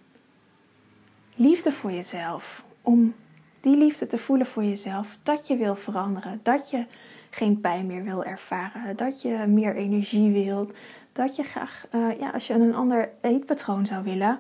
liefde 1.34 1.72
voor 1.72 1.92
jezelf. 1.92 2.64
Om 2.82 3.14
die 3.60 3.76
liefde 3.76 4.06
te 4.06 4.18
voelen 4.18 4.46
voor 4.46 4.64
jezelf, 4.64 5.18
dat 5.22 5.46
je 5.46 5.56
wil 5.56 5.76
veranderen, 5.76 6.40
dat 6.42 6.70
je 6.70 6.86
geen 7.30 7.60
pijn 7.60 7.86
meer 7.86 8.04
wil 8.04 8.24
ervaren, 8.24 8.96
dat 8.96 9.22
je 9.22 9.44
meer 9.46 9.76
energie 9.76 10.32
wilt, 10.32 10.72
dat 11.14 11.36
je 11.36 11.42
graag, 11.42 11.86
uh, 11.94 12.18
ja, 12.18 12.30
als 12.30 12.46
je 12.46 12.54
een 12.54 12.74
ander 12.74 13.10
eetpatroon 13.20 13.86
zou 13.86 14.04
willen, 14.04 14.38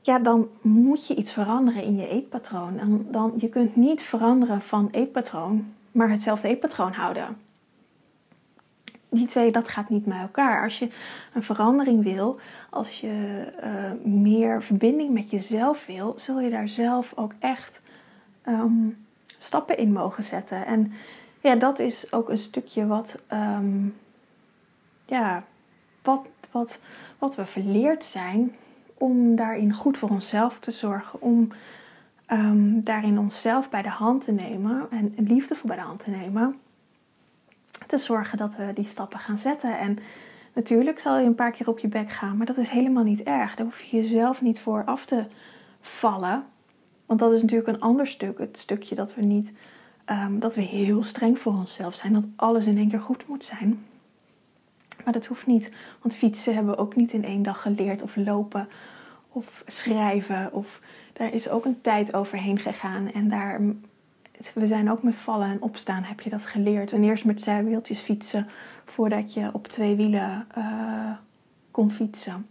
ja, 0.00 0.18
dan 0.18 0.48
moet 0.60 1.06
je 1.06 1.14
iets 1.14 1.32
veranderen 1.32 1.82
in 1.82 1.96
je 1.96 2.08
eetpatroon. 2.08 2.78
En 2.78 3.06
dan, 3.10 3.32
je 3.36 3.48
kunt 3.48 3.76
niet 3.76 4.02
veranderen 4.02 4.60
van 4.60 4.88
eetpatroon, 4.90 5.74
maar 5.92 6.10
hetzelfde 6.10 6.48
eetpatroon 6.48 6.92
houden. 6.92 7.36
Die 9.08 9.26
twee, 9.26 9.52
dat 9.52 9.68
gaat 9.68 9.88
niet 9.88 10.06
met 10.06 10.20
elkaar. 10.20 10.62
Als 10.62 10.78
je 10.78 10.88
een 11.34 11.42
verandering 11.42 12.02
wil, 12.02 12.38
als 12.70 13.00
je 13.00 13.44
uh, 13.64 14.12
meer 14.12 14.62
verbinding 14.62 15.10
met 15.10 15.30
jezelf 15.30 15.86
wil, 15.86 16.14
zul 16.16 16.40
je 16.40 16.50
daar 16.50 16.68
zelf 16.68 17.12
ook 17.16 17.32
echt 17.38 17.82
um, 18.46 19.06
stappen 19.38 19.76
in 19.76 19.92
mogen 19.92 20.24
zetten. 20.24 20.66
En 20.66 20.92
ja, 21.40 21.54
dat 21.54 21.78
is 21.78 22.12
ook 22.12 22.28
een 22.28 22.38
stukje 22.38 22.86
wat, 22.86 23.22
um, 23.32 23.96
ja, 25.06 25.44
wat, 26.02 26.26
wat, 26.50 26.80
wat 27.18 27.34
we 27.34 27.46
verleerd 27.46 28.04
zijn 28.04 28.54
om 28.94 29.36
daarin 29.36 29.72
goed 29.72 29.98
voor 29.98 30.10
onszelf 30.10 30.58
te 30.58 30.70
zorgen, 30.70 31.22
om 31.22 31.52
um, 32.32 32.84
daarin 32.84 33.18
onszelf 33.18 33.70
bij 33.70 33.82
de 33.82 33.88
hand 33.88 34.24
te 34.24 34.32
nemen 34.32 34.86
en 34.90 35.14
liefdevol 35.16 35.68
bij 35.68 35.76
de 35.76 35.82
hand 35.82 36.04
te 36.04 36.10
nemen, 36.10 36.56
te 37.86 37.98
zorgen 37.98 38.38
dat 38.38 38.56
we 38.56 38.72
die 38.74 38.86
stappen 38.86 39.18
gaan 39.18 39.38
zetten. 39.38 39.78
En 39.78 39.98
natuurlijk 40.52 41.00
zal 41.00 41.18
je 41.18 41.26
een 41.26 41.34
paar 41.34 41.50
keer 41.50 41.68
op 41.68 41.78
je 41.78 41.88
bek 41.88 42.10
gaan, 42.10 42.36
maar 42.36 42.46
dat 42.46 42.56
is 42.56 42.68
helemaal 42.68 43.04
niet 43.04 43.22
erg. 43.22 43.54
Daar 43.54 43.66
hoef 43.66 43.80
je 43.80 43.96
jezelf 43.96 44.42
niet 44.42 44.60
voor 44.60 44.84
af 44.84 45.04
te 45.04 45.24
vallen. 45.80 46.44
Want 47.06 47.20
dat 47.20 47.32
is 47.32 47.42
natuurlijk 47.42 47.68
een 47.68 47.80
ander 47.80 48.06
stuk, 48.06 48.38
het 48.38 48.58
stukje 48.58 48.94
dat 48.94 49.14
we 49.14 49.22
niet, 49.22 49.52
um, 50.06 50.38
dat 50.38 50.54
we 50.54 50.60
heel 50.60 51.02
streng 51.02 51.38
voor 51.38 51.52
onszelf 51.52 51.94
zijn, 51.94 52.12
dat 52.12 52.24
alles 52.36 52.66
in 52.66 52.78
één 52.78 52.88
keer 52.88 53.00
goed 53.00 53.28
moet 53.28 53.44
zijn. 53.44 53.84
Maar 55.10 55.20
dat 55.20 55.28
hoeft 55.28 55.46
niet, 55.46 55.72
want 56.02 56.14
fietsen 56.14 56.54
hebben 56.54 56.74
we 56.74 56.80
ook 56.80 56.96
niet 56.96 57.12
in 57.12 57.24
één 57.24 57.42
dag 57.42 57.62
geleerd 57.62 58.02
of 58.02 58.16
lopen 58.16 58.68
of 59.28 59.64
schrijven. 59.66 60.52
Of 60.52 60.80
daar 61.12 61.34
is 61.34 61.48
ook 61.48 61.64
een 61.64 61.80
tijd 61.80 62.14
overheen 62.14 62.58
gegaan 62.58 63.12
en 63.12 63.28
daar, 63.28 63.60
we 64.54 64.66
zijn 64.66 64.90
ook 64.90 65.02
met 65.02 65.14
vallen 65.14 65.48
en 65.48 65.62
opstaan 65.62 66.02
heb 66.02 66.20
je 66.20 66.30
dat 66.30 66.46
geleerd. 66.46 66.92
En 66.92 67.04
eerst 67.04 67.24
met 67.24 67.40
zijwieltjes 67.40 68.00
fietsen 68.00 68.48
voordat 68.84 69.34
je 69.34 69.50
op 69.52 69.68
twee 69.68 69.96
wielen 69.96 70.46
uh, 70.58 71.10
kon 71.70 71.90
fietsen. 71.90 72.46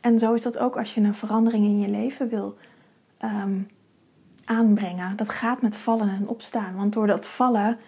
En 0.00 0.18
zo 0.18 0.34
is 0.34 0.42
dat 0.42 0.58
ook 0.58 0.76
als 0.76 0.94
je 0.94 1.00
een 1.00 1.14
verandering 1.14 1.64
in 1.64 1.80
je 1.80 1.88
leven 1.88 2.28
wil 2.28 2.56
um, 3.24 3.68
aanbrengen. 4.44 5.16
Dat 5.16 5.28
gaat 5.28 5.62
met 5.62 5.76
vallen 5.76 6.08
en 6.08 6.28
opstaan. 6.28 6.76
Want 6.76 6.92
door 6.92 7.06
dat 7.06 7.26
vallen 7.26 7.78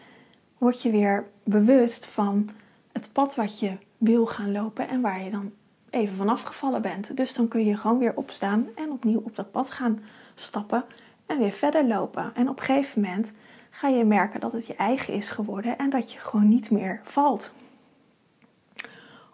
word 0.58 0.82
je 0.82 0.90
weer 0.90 1.26
bewust 1.44 2.06
van 2.06 2.50
het 2.92 3.12
pad 3.12 3.34
wat 3.34 3.60
je 3.60 3.72
wil 4.02 4.26
gaan 4.26 4.52
lopen 4.52 4.88
en 4.88 5.00
waar 5.00 5.24
je 5.24 5.30
dan 5.30 5.52
even 5.90 6.16
vanaf 6.16 6.42
gevallen 6.42 6.82
bent. 6.82 7.16
Dus 7.16 7.34
dan 7.34 7.48
kun 7.48 7.64
je 7.64 7.76
gewoon 7.76 7.98
weer 7.98 8.16
opstaan 8.16 8.66
en 8.74 8.90
opnieuw 8.90 9.20
op 9.24 9.36
dat 9.36 9.50
pad 9.50 9.70
gaan 9.70 10.00
stappen 10.34 10.84
en 11.26 11.38
weer 11.38 11.52
verder 11.52 11.86
lopen. 11.86 12.30
En 12.34 12.48
op 12.48 12.58
een 12.58 12.64
gegeven 12.64 13.00
moment 13.00 13.32
ga 13.70 13.88
je 13.88 14.04
merken 14.04 14.40
dat 14.40 14.52
het 14.52 14.66
je 14.66 14.74
eigen 14.74 15.14
is 15.14 15.30
geworden 15.30 15.78
en 15.78 15.90
dat 15.90 16.12
je 16.12 16.18
gewoon 16.18 16.48
niet 16.48 16.70
meer 16.70 17.00
valt. 17.04 17.52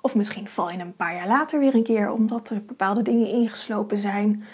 Of 0.00 0.14
misschien 0.14 0.48
val 0.48 0.70
je 0.70 0.78
een 0.78 0.96
paar 0.96 1.14
jaar 1.14 1.28
later 1.28 1.58
weer 1.58 1.74
een 1.74 1.82
keer 1.82 2.10
omdat 2.10 2.50
er 2.50 2.64
bepaalde 2.64 3.02
dingen 3.02 3.28
ingeslopen 3.28 3.98
zijn 3.98 4.44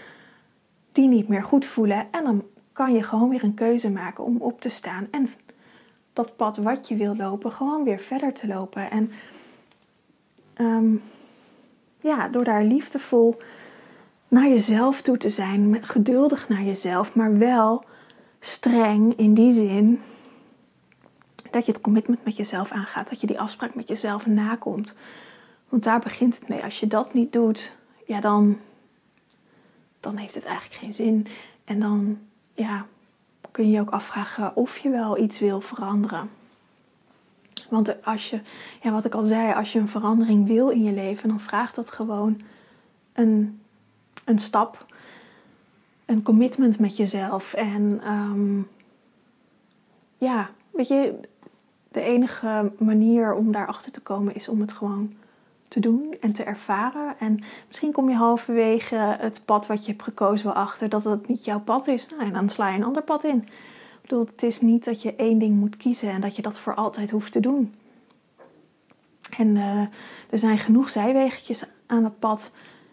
die 0.92 1.08
niet 1.08 1.28
meer 1.28 1.42
goed 1.42 1.64
voelen. 1.64 2.06
En 2.10 2.24
dan 2.24 2.44
kan 2.72 2.92
je 2.92 3.02
gewoon 3.02 3.28
weer 3.28 3.44
een 3.44 3.54
keuze 3.54 3.90
maken 3.90 4.24
om 4.24 4.36
op 4.36 4.60
te 4.60 4.68
staan 4.68 5.08
en 5.10 5.30
dat 6.12 6.36
pad 6.36 6.56
wat 6.56 6.88
je 6.88 6.96
wil 6.96 7.16
lopen 7.16 7.52
gewoon 7.52 7.84
weer 7.84 7.98
verder 7.98 8.32
te 8.32 8.46
lopen. 8.46 8.90
En 8.90 9.10
ehm, 10.54 10.94
ja, 12.00 12.28
door 12.28 12.44
daar 12.44 12.64
liefdevol 12.64 13.36
naar 14.28 14.48
jezelf 14.48 15.02
toe 15.02 15.16
te 15.16 15.30
zijn, 15.30 15.84
geduldig 15.84 16.48
naar 16.48 16.62
jezelf, 16.62 17.14
maar 17.14 17.38
wel 17.38 17.84
streng 18.40 19.14
in 19.14 19.34
die 19.34 19.52
zin 19.52 20.00
dat 21.50 21.66
je 21.66 21.72
het 21.72 21.80
commitment 21.80 22.24
met 22.24 22.36
jezelf 22.36 22.70
aangaat, 22.70 23.08
dat 23.08 23.20
je 23.20 23.26
die 23.26 23.40
afspraak 23.40 23.74
met 23.74 23.88
jezelf 23.88 24.26
nakomt. 24.26 24.94
Want 25.68 25.82
daar 25.82 26.00
begint 26.00 26.38
het 26.38 26.48
mee. 26.48 26.64
Als 26.64 26.80
je 26.80 26.86
dat 26.86 27.14
niet 27.14 27.32
doet, 27.32 27.72
ja, 28.06 28.20
dan, 28.20 28.58
dan 30.00 30.16
heeft 30.16 30.34
het 30.34 30.44
eigenlijk 30.44 30.80
geen 30.80 30.94
zin. 30.94 31.26
En 31.64 31.80
dan 31.80 32.18
ja, 32.54 32.86
kun 33.50 33.64
je 33.64 33.70
je 33.70 33.80
ook 33.80 33.90
afvragen 33.90 34.56
of 34.56 34.78
je 34.78 34.88
wel 34.88 35.18
iets 35.18 35.38
wil 35.38 35.60
veranderen. 35.60 36.30
Want 37.70 38.04
als 38.04 38.30
je, 38.30 38.40
ja, 38.82 38.90
wat 38.90 39.04
ik 39.04 39.14
al 39.14 39.24
zei, 39.24 39.52
als 39.52 39.72
je 39.72 39.78
een 39.78 39.88
verandering 39.88 40.46
wil 40.46 40.68
in 40.68 40.82
je 40.82 40.92
leven, 40.92 41.28
dan 41.28 41.40
vraagt 41.40 41.74
dat 41.74 41.90
gewoon 41.90 42.40
een, 43.12 43.60
een 44.24 44.38
stap, 44.38 44.86
een 46.04 46.22
commitment 46.22 46.78
met 46.78 46.96
jezelf. 46.96 47.54
En 47.54 48.00
ehm, 48.04 48.60
ja, 50.18 50.50
weet 50.70 50.88
je, 50.88 51.14
de 51.88 52.00
enige 52.00 52.72
manier 52.78 53.34
om 53.34 53.52
daarachter 53.52 53.92
te 53.92 54.00
komen 54.00 54.34
is 54.34 54.48
om 54.48 54.60
het 54.60 54.72
gewoon 54.72 55.14
te 55.68 55.80
doen 55.80 56.16
en 56.20 56.32
te 56.32 56.42
ervaren. 56.42 57.14
En 57.18 57.40
misschien 57.66 57.92
kom 57.92 58.08
je 58.08 58.16
halverwege 58.16 59.16
het 59.18 59.40
pad 59.44 59.66
wat 59.66 59.84
je 59.84 59.90
hebt 59.90 60.04
gekozen 60.04 60.46
wel 60.46 60.54
achter 60.54 60.88
dat 60.88 61.04
het 61.04 61.28
niet 61.28 61.44
jouw 61.44 61.60
pad 61.60 61.86
is. 61.86 62.08
Nou, 62.08 62.22
en 62.22 62.32
dan 62.32 62.48
sla 62.48 62.68
je 62.68 62.76
een 62.76 62.84
ander 62.84 63.02
pad 63.02 63.24
in. 63.24 63.48
Bedoel, 64.04 64.26
het 64.26 64.42
is 64.42 64.60
niet 64.60 64.84
dat 64.84 65.02
je 65.02 65.14
één 65.14 65.38
ding 65.38 65.52
moet 65.52 65.76
kiezen 65.76 66.10
en 66.10 66.20
dat 66.20 66.36
je 66.36 66.42
dat 66.42 66.58
voor 66.58 66.74
altijd 66.74 67.10
hoeft 67.10 67.32
te 67.32 67.40
doen. 67.40 67.74
En 69.36 69.56
uh, 69.56 69.80
er 70.30 70.38
zijn 70.38 70.58
genoeg 70.58 70.90
zijwegetjes 70.90 71.64
aan 71.86 72.04
het 72.04 72.18
pad 72.18 72.50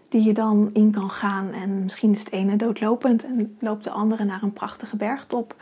die 0.09 0.23
je 0.23 0.33
dan 0.33 0.69
in 0.73 0.91
kan 0.91 1.09
gaan. 1.09 1.51
En 1.51 1.83
misschien 1.83 2.11
is 2.11 2.19
het 2.19 2.31
ene 2.31 2.55
doodlopend 2.55 3.23
en 3.23 3.57
loopt 3.59 3.83
de 3.83 3.89
andere 3.89 4.23
naar 4.23 4.43
een 4.43 4.53
prachtige 4.53 4.95
bergtop. 4.95 5.55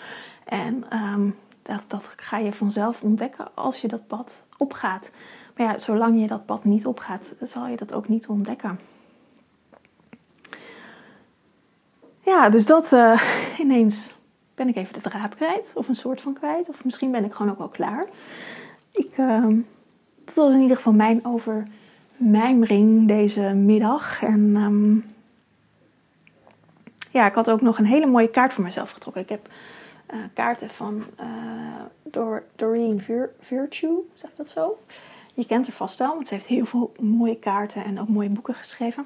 En 0.46 0.84
um, 0.94 1.36
dat, 1.62 1.84
dat 1.88 2.14
ga 2.16 2.38
je 2.38 2.54
vanzelf 2.54 3.02
ontdekken 3.02 3.56
als 3.56 3.82
je 3.82 3.88
dat 3.88 4.08
pad 4.08 4.44
opgaat. 4.58 5.12
Maar 5.56 5.68
ja, 5.68 5.78
zolang 5.78 6.22
je 6.22 6.28
dat 6.28 6.46
pad 6.46 6.64
niet 6.64 6.86
opgaat, 6.86 7.36
zal 7.42 7.68
je 7.68 7.78
dat 7.78 7.94
ook 7.94 8.08
niet 8.08 8.28
ontdekken. 8.28 8.80
Ja, 12.20 12.50
dus 12.50 12.66
dat 12.66 12.92
uh, 12.92 13.22
ineens 13.64 14.18
ben 14.60 14.68
ik 14.68 14.76
even 14.76 14.94
de 14.94 15.10
draad 15.10 15.36
kwijt, 15.36 15.72
of 15.74 15.88
een 15.88 15.96
soort 15.96 16.22
van 16.22 16.34
kwijt, 16.34 16.70
of 16.70 16.84
misschien 16.84 17.12
ben 17.12 17.26
ik 17.26 17.34
gewoon 17.34 17.52
ook 17.52 17.58
wel 17.58 17.68
klaar. 17.68 18.08
Ik, 18.92 19.18
uh, 19.18 19.48
dat 20.26 20.36
was 20.36 20.54
in 20.54 20.62
ieder 20.62 20.76
geval 20.76 20.94
mijn 20.94 21.26
over 21.26 21.68
mijn 22.18 22.64
ring 22.64 23.08
deze 23.08 23.42
middag. 23.42 24.24
En 24.24 24.56
um, 24.56 25.06
ja, 27.12 27.28
ik 27.28 27.34
had 27.34 27.50
ook 27.50 27.62
nog 27.62 27.78
een 27.78 27.86
hele 27.86 28.06
mooie 28.06 28.30
kaart 28.30 28.54
voor 28.54 28.64
mezelf 28.64 28.92
getrokken. 28.92 29.22
Ik 29.22 29.30
heb 29.30 29.50
uh, 30.14 30.20
kaarten 30.34 30.70
van 30.70 31.04
uh, 31.20 31.26
Dor 32.04 32.44
Doreen 32.56 33.02
Vir 33.02 33.32
Virtue, 33.40 33.98
zeg 34.14 34.30
dat 34.36 34.50
zo? 34.50 34.78
Je 35.34 35.46
kent 35.46 35.68
haar 35.68 35.76
vast 35.76 35.98
wel, 35.98 36.14
want 36.14 36.28
ze 36.28 36.34
heeft 36.34 36.46
heel 36.46 36.66
veel 36.66 36.94
mooie 37.00 37.40
kaarten 37.40 37.84
en 37.84 38.00
ook 38.00 38.08
mooie 38.10 38.30
boeken 38.30 38.54
geschreven. 38.54 39.06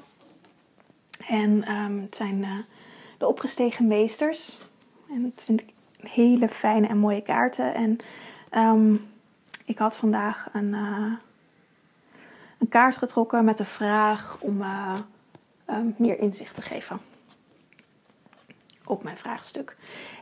En 1.26 1.72
um, 1.72 2.00
het 2.00 2.16
zijn 2.16 2.38
uh, 2.38 2.50
de 3.18 3.28
opgestegen 3.28 3.86
meesters. 3.86 4.58
En 5.14 5.22
dat 5.22 5.42
vind 5.44 5.60
ik 5.60 5.72
hele 6.08 6.48
fijne 6.48 6.86
en 6.86 6.98
mooie 6.98 7.22
kaarten. 7.22 7.74
En 7.74 7.98
um, 8.52 9.04
ik 9.64 9.78
had 9.78 9.96
vandaag 9.96 10.48
een, 10.52 10.72
uh, 10.72 11.12
een 12.58 12.68
kaart 12.68 12.96
getrokken 12.96 13.44
met 13.44 13.58
de 13.58 13.64
vraag 13.64 14.38
om 14.40 14.60
uh, 14.60 14.98
um, 15.70 15.94
meer 15.98 16.18
inzicht 16.18 16.54
te 16.54 16.62
geven 16.62 16.98
op 18.84 19.02
mijn 19.02 19.16
vraagstuk. 19.16 19.76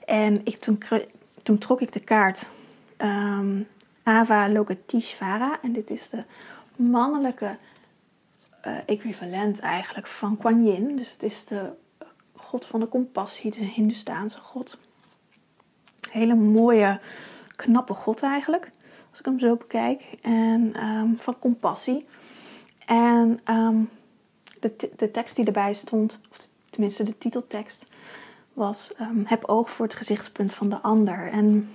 En 0.05 0.41
ik, 0.45 0.57
toen, 0.57 0.83
toen 1.43 1.59
trok 1.59 1.81
ik 1.81 1.93
de 1.93 2.01
kaart 2.01 2.47
um, 2.99 3.69
Ava 4.03 4.49
Lokatishvara. 4.49 5.59
En 5.63 5.73
dit 5.73 5.91
is 5.91 6.09
de 6.09 6.25
mannelijke 6.77 7.57
uh, 8.67 8.77
equivalent 8.87 9.61
eigenlijk 9.61 10.07
van 10.07 10.37
Kuan 10.37 10.65
Yin. 10.65 10.97
Dus 10.97 11.13
het 11.13 11.23
is 11.23 11.45
de 11.45 11.73
god 12.53 12.67
van 12.67 12.81
de 12.81 12.89
compassie. 12.89 13.61
Een 13.61 13.67
Hindustaanse 13.67 14.39
god. 14.39 14.79
Hele 16.11 16.35
mooie, 16.35 17.01
knappe 17.57 17.95
god 17.95 18.23
eigenlijk. 18.23 18.71
Als 19.11 19.19
ik 19.19 19.25
hem 19.25 19.39
zo 19.39 19.57
bekijk. 19.57 20.03
En 20.23 20.87
um, 20.87 21.19
van 21.19 21.39
compassie. 21.39 22.07
En 22.87 23.41
um, 23.51 23.91
de, 24.61 24.91
de 24.97 25.11
tekst 25.11 25.37
die 25.37 25.45
erbij 25.45 25.75
stond, 25.75 26.21
of 26.31 26.49
tenminste 26.71 27.03
de 27.03 27.19
titeltekst, 27.19 27.87
was: 28.53 28.93
um, 29.01 29.23
Heb 29.27 29.45
oog 29.45 29.71
voor 29.71 29.87
het 29.87 29.95
gezichtspunt 29.95 30.55
van 30.55 30.69
de 30.69 30.81
ander. 30.81 31.31
En 31.31 31.71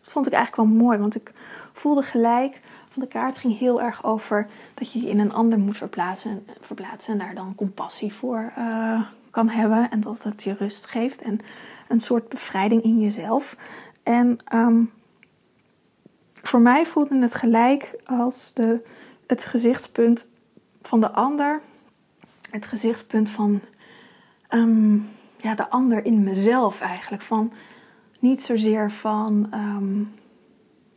dat 0.00 0.12
vond 0.12 0.26
ik 0.26 0.32
eigenlijk 0.32 0.68
wel 0.68 0.78
mooi, 0.78 0.98
want 0.98 1.14
ik 1.14 1.32
voelde 1.72 2.02
gelijk 2.02 2.60
de 2.98 3.08
kaart 3.08 3.38
ging 3.38 3.58
heel 3.58 3.82
erg 3.82 4.04
over 4.04 4.46
dat 4.74 4.92
je 4.92 5.00
je 5.00 5.08
in 5.08 5.18
een 5.18 5.32
ander 5.32 5.58
moet 5.58 5.76
verplaatsen, 5.76 6.46
verplaatsen 6.60 7.12
en 7.12 7.18
daar 7.18 7.34
dan 7.34 7.54
compassie 7.54 8.12
voor 8.12 8.52
uh, 8.58 9.00
kan 9.30 9.48
hebben 9.48 9.90
en 9.90 10.00
dat 10.00 10.22
het 10.22 10.42
je 10.42 10.54
rust 10.58 10.86
geeft 10.86 11.22
en 11.22 11.40
een 11.88 12.00
soort 12.00 12.28
bevrijding 12.28 12.82
in 12.82 13.00
jezelf. 13.00 13.56
En 14.02 14.38
um, 14.54 14.90
voor 16.32 16.60
mij 16.60 16.86
voelde 16.86 17.18
het 17.18 17.34
gelijk 17.34 17.94
als 18.04 18.52
de, 18.54 18.82
het 19.26 19.44
gezichtspunt 19.44 20.28
van 20.82 21.00
de 21.00 21.10
ander, 21.10 21.60
het 22.50 22.66
gezichtspunt 22.66 23.28
van 23.28 23.60
um, 24.50 25.08
ja, 25.36 25.54
de 25.54 25.70
ander 25.70 26.04
in 26.04 26.22
mezelf 26.22 26.80
eigenlijk. 26.80 27.22
Van 27.22 27.52
niet 28.18 28.42
zozeer 28.42 28.90
van, 28.90 29.48
um, 29.54 30.14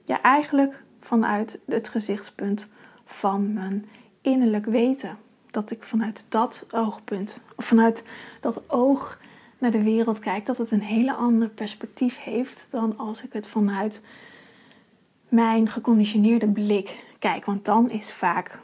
ja, 0.04 0.22
eigenlijk 0.22 0.84
vanuit 1.02 1.60
het 1.66 1.90
gezichtspunt 1.90 2.68
van 3.06 3.54
mijn 3.54 3.86
innerlijk 4.22 4.66
weten. 4.66 5.18
Dat 5.52 5.72
ik 5.72 5.84
vanuit 5.84 6.26
dat 6.30 6.66
oogpunt, 6.72 7.42
of 7.56 7.66
vanuit 7.66 8.04
dat 8.40 8.62
oog 8.68 9.20
naar 9.58 9.72
de 9.72 9.84
wereld 9.84 10.20
kijk, 10.20 10.46
dat 10.46 10.58
het 10.58 10.72
een 10.72 10.82
hele 10.82 11.14
ander 11.14 11.50
perspectief 11.50 12.18
heeft 12.18 12.68
dan 12.70 12.98
als 12.98 13.24
ik 13.24 13.34
het 13.34 13.48
vanuit 13.48 14.02
mijn 15.30 15.70
geconditioneerde 15.70 16.48
blik 16.48 17.04
kijk. 17.20 17.46
Want 17.46 17.66
dan 17.66 17.90
is 17.90 18.12
vaak, 18.12 18.60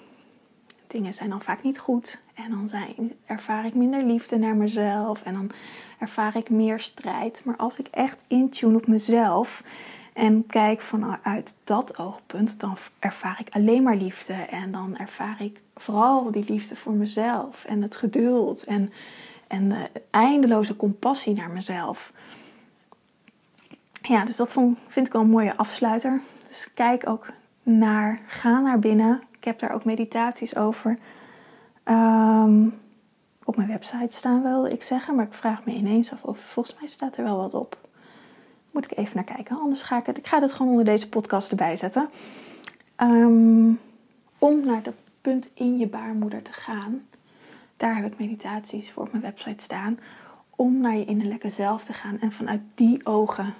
dingen 0.87 1.13
zijn 1.13 1.29
dan 1.29 1.41
vaak 1.41 1.63
niet 1.63 1.79
goed. 1.79 2.21
En 2.33 2.51
dan 2.51 2.69
zijn, 2.69 3.13
ervaar 3.25 3.65
ik 3.65 3.73
minder 3.73 4.03
liefde 4.03 4.37
naar 4.37 4.55
mezelf. 4.55 5.23
En 5.23 5.33
dan 5.33 5.51
ervaar 5.99 6.35
ik 6.35 6.49
meer 6.49 6.79
strijd. 6.79 7.41
Maar 7.45 7.55
als 7.55 7.79
ik 7.79 7.87
echt 7.87 8.23
intune 8.27 8.75
op 8.75 8.87
mezelf 8.87 9.63
en 10.17 10.45
kijk 10.45 10.81
vanuit 10.81 11.55
dat 11.63 11.97
oogpunt, 11.97 12.59
dan 12.59 12.77
ervaar 12.99 13.37
ik 13.39 13.55
alleen 13.55 13.83
maar 13.83 13.95
liefde. 13.95 14.33
En 14.33 14.71
dan 14.71 14.97
ervaar 14.97 15.41
ik 15.41 15.61
vooral 15.75 16.31
die 16.31 16.45
liefde 16.47 16.75
voor 16.75 16.93
mezelf 16.93 17.65
en 17.65 17.81
het 17.81 17.95
geduld 17.95 18.63
en, 18.63 18.91
en 19.47 19.69
de 19.69 19.89
eindeloze 20.09 20.75
compassie 20.75 21.33
naar 21.33 21.49
mezelf. 21.49 22.11
Ja, 24.01 24.25
dus 24.25 24.35
dat 24.35 24.53
vond, 24.53 24.77
vind 24.87 25.07
ik 25.07 25.13
wel 25.13 25.21
een 25.21 25.29
mooie 25.29 25.57
afsluiter. 25.57 26.21
Dus 26.47 26.73
kijk 26.73 27.09
ook 27.09 27.25
naar, 27.63 28.19
ga 28.27 28.59
naar 28.59 28.79
binnen. 28.79 29.21
Ik 29.37 29.43
heb 29.43 29.59
daar 29.59 29.73
ook 29.73 29.85
meditaties 29.85 30.55
over. 30.55 30.97
Um, 31.85 32.79
op 33.43 33.55
mijn 33.55 33.67
website 33.67 34.15
staan, 34.15 34.43
wilde 34.43 34.69
ik 34.69 34.83
zeggen. 34.83 35.15
Maar 35.15 35.25
ik 35.25 35.33
vraag 35.33 35.65
me 35.65 35.73
ineens 35.73 36.11
af 36.11 36.23
of 36.23 36.39
volgens 36.39 36.75
mij 36.79 36.87
staat 36.87 37.17
er 37.17 37.23
wel 37.23 37.37
wat 37.37 37.53
op. 37.53 37.86
Moet 38.77 38.91
ik 38.91 38.97
even 38.97 39.15
naar 39.15 39.35
kijken. 39.35 39.59
Anders 39.59 39.81
ga 39.81 39.97
ik 39.97 40.05
het. 40.05 40.17
Ik 40.17 40.27
ga 40.27 40.41
het 40.41 40.53
gewoon 40.53 40.71
onder 40.71 40.85
deze 40.85 41.09
podcast 41.09 41.49
erbij 41.49 41.77
zetten. 41.77 42.09
Um, 42.97 43.79
om 44.37 44.65
naar 44.65 44.83
dat 44.83 44.93
punt 45.21 45.49
in 45.53 45.77
je 45.77 45.87
baarmoeder 45.87 46.41
te 46.41 46.53
gaan. 46.53 47.07
Daar 47.77 47.95
heb 47.95 48.05
ik 48.05 48.19
meditaties 48.19 48.91
voor 48.91 49.03
op 49.03 49.11
mijn 49.11 49.23
website 49.23 49.63
staan. 49.63 49.99
Om 50.55 50.81
naar 50.81 50.97
je 50.97 51.05
innerlijke 51.05 51.49
zelf 51.49 51.83
te 51.83 51.93
gaan. 51.93 52.19
En 52.19 52.31
vanuit 52.31 52.61
die 52.75 53.05
ogen 53.05 53.53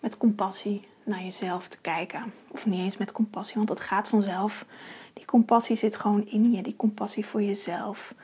met 0.00 0.16
compassie 0.16 0.86
naar 1.04 1.22
jezelf 1.22 1.68
te 1.68 1.78
kijken. 1.80 2.32
Of 2.48 2.66
niet 2.66 2.80
eens 2.80 2.96
met 2.96 3.12
compassie, 3.12 3.56
want 3.56 3.68
dat 3.68 3.80
gaat 3.80 4.08
vanzelf. 4.08 4.66
Die 5.12 5.24
compassie 5.24 5.76
zit 5.76 5.96
gewoon 5.96 6.26
in 6.26 6.52
je. 6.52 6.62
Die 6.62 6.76
compassie 6.76 7.26
voor 7.26 7.42
jezelf. 7.42 8.14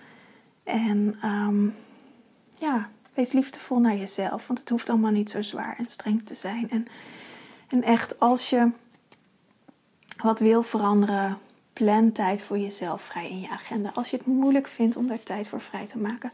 En 0.62 1.18
um, 1.24 1.74
ja, 2.58 2.88
wees 3.18 3.32
liefdevol 3.32 3.78
naar 3.78 3.96
jezelf. 3.96 4.46
Want 4.46 4.58
het 4.58 4.68
hoeft 4.68 4.90
allemaal 4.90 5.10
niet 5.10 5.30
zo 5.30 5.42
zwaar 5.42 5.74
en 5.78 5.86
streng 5.86 6.26
te 6.26 6.34
zijn. 6.34 6.70
En, 6.70 6.86
en 7.68 7.82
echt, 7.82 8.20
als 8.20 8.50
je 8.50 8.70
wat 10.22 10.38
wil 10.38 10.62
veranderen, 10.62 11.38
plan 11.72 12.12
tijd 12.12 12.42
voor 12.42 12.58
jezelf 12.58 13.02
vrij 13.02 13.30
in 13.30 13.40
je 13.40 13.48
agenda. 13.48 13.90
Als 13.94 14.10
je 14.10 14.16
het 14.16 14.26
moeilijk 14.26 14.66
vindt 14.66 14.96
om 14.96 15.06
daar 15.06 15.22
tijd 15.22 15.48
voor 15.48 15.60
vrij 15.60 15.86
te 15.86 15.98
maken, 15.98 16.32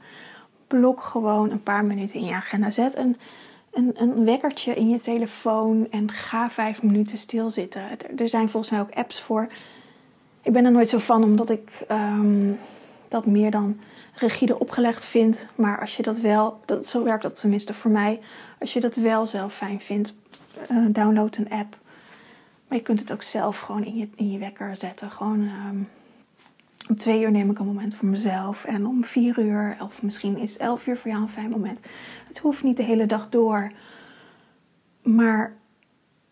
blok 0.66 1.00
gewoon 1.00 1.50
een 1.50 1.62
paar 1.62 1.84
minuten 1.84 2.20
in 2.20 2.24
je 2.24 2.34
agenda. 2.34 2.70
Zet 2.70 2.96
een, 2.96 3.16
een, 3.72 3.92
een 3.94 4.24
wekkertje 4.24 4.74
in 4.74 4.88
je 4.88 4.98
telefoon 4.98 5.86
en 5.90 6.10
ga 6.10 6.50
vijf 6.50 6.82
minuten 6.82 7.18
stilzitten. 7.18 7.82
Er, 7.82 8.20
er 8.20 8.28
zijn 8.28 8.48
volgens 8.48 8.72
mij 8.72 8.80
ook 8.80 8.94
apps 8.94 9.20
voor. 9.20 9.46
Ik 10.42 10.52
ben 10.52 10.64
er 10.64 10.72
nooit 10.72 10.88
zo 10.88 10.98
van, 10.98 11.22
omdat 11.24 11.50
ik 11.50 11.84
ehm, 11.88 12.52
dat 13.08 13.26
meer 13.26 13.50
dan 13.50 13.80
rigide 14.14 14.58
opgelegd 14.58 15.04
vind. 15.04 15.46
Maar 15.54 15.80
als 15.80 15.96
je 15.96 16.02
dat 16.02 16.16
wel, 16.16 16.60
zo 16.84 17.04
werkt 17.04 17.22
dat 17.22 17.40
tenminste 17.40 17.74
voor 17.74 17.90
mij. 17.90 18.20
Als 18.60 18.72
je 18.72 18.80
dat 18.80 18.94
wel 18.94 19.26
zelf 19.26 19.54
fijn 19.54 19.80
vindt, 19.80 20.14
uh, 20.70 20.86
download 20.90 21.36
een 21.36 21.50
app. 21.50 21.76
Maar 22.68 22.78
je 22.78 22.84
kunt 22.84 23.00
het 23.00 23.12
ook 23.12 23.22
zelf 23.22 23.58
gewoon 23.58 23.84
in 23.84 23.96
je, 23.96 24.08
in 24.14 24.30
je 24.30 24.38
wekker 24.38 24.76
zetten. 24.76 25.10
Gewoon 25.10 25.40
um, 25.40 25.88
om 26.88 26.96
twee 26.96 27.22
uur 27.22 27.30
neem 27.30 27.50
ik 27.50 27.58
een 27.58 27.66
moment 27.66 27.94
voor 27.94 28.08
mezelf. 28.08 28.64
En 28.64 28.86
om 28.86 29.04
vier 29.04 29.38
uur, 29.38 29.76
of 29.80 30.02
misschien 30.02 30.38
is 30.38 30.56
elf 30.56 30.86
uur 30.86 30.96
voor 30.96 31.10
jou 31.10 31.22
een 31.22 31.28
fijn 31.28 31.50
moment. 31.50 31.80
Het 32.28 32.38
hoeft 32.38 32.62
niet 32.62 32.76
de 32.76 32.82
hele 32.82 33.06
dag 33.06 33.28
door. 33.28 33.72
Maar 35.02 35.56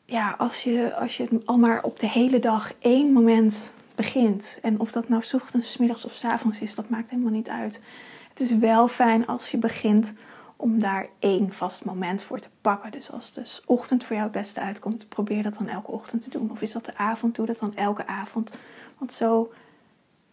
ja, 0.05 0.35
als 0.38 0.62
je, 0.62 0.95
als 0.95 1.16
je 1.16 1.40
al 1.45 1.59
maar 1.59 1.83
op 1.83 2.01
de 2.01 2.09
hele 2.09 2.38
dag 2.38 2.73
één 2.79 3.12
moment 3.12 3.73
begint. 4.03 4.59
En 4.62 4.81
of 4.81 4.93
dat 4.93 5.09
nou 5.09 5.23
ochtends, 5.33 5.77
middags 5.77 6.05
of 6.05 6.25
avonds 6.25 6.59
is, 6.59 6.75
dat 6.75 6.88
maakt 6.88 7.11
helemaal 7.11 7.33
niet 7.33 7.49
uit. 7.49 7.83
Het 8.29 8.41
is 8.41 8.57
wel 8.57 8.88
fijn 8.88 9.27
als 9.27 9.51
je 9.51 9.59
begint 9.59 10.12
om 10.57 10.79
daar 10.79 11.07
één 11.19 11.53
vast 11.53 11.85
moment 11.85 12.23
voor 12.23 12.41
te 12.41 12.49
pakken. 12.61 12.91
Dus 12.91 13.11
als 13.11 13.33
de 13.33 13.61
ochtend 13.67 14.05
voor 14.05 14.17
jou 14.17 14.29
het 14.29 14.41
beste 14.41 14.61
uitkomt, 14.61 15.09
probeer 15.09 15.43
dat 15.43 15.55
dan 15.55 15.69
elke 15.69 15.91
ochtend 15.91 16.23
te 16.23 16.31
doen. 16.31 16.51
Of 16.51 16.62
is 16.62 16.73
dat 16.73 16.85
de 16.85 16.97
avond, 16.97 17.35
doe 17.35 17.47
dat 17.47 17.59
dan 17.59 17.77
elke 17.77 18.07
avond. 18.07 18.53
Want 18.99 19.12
zo 19.12 19.53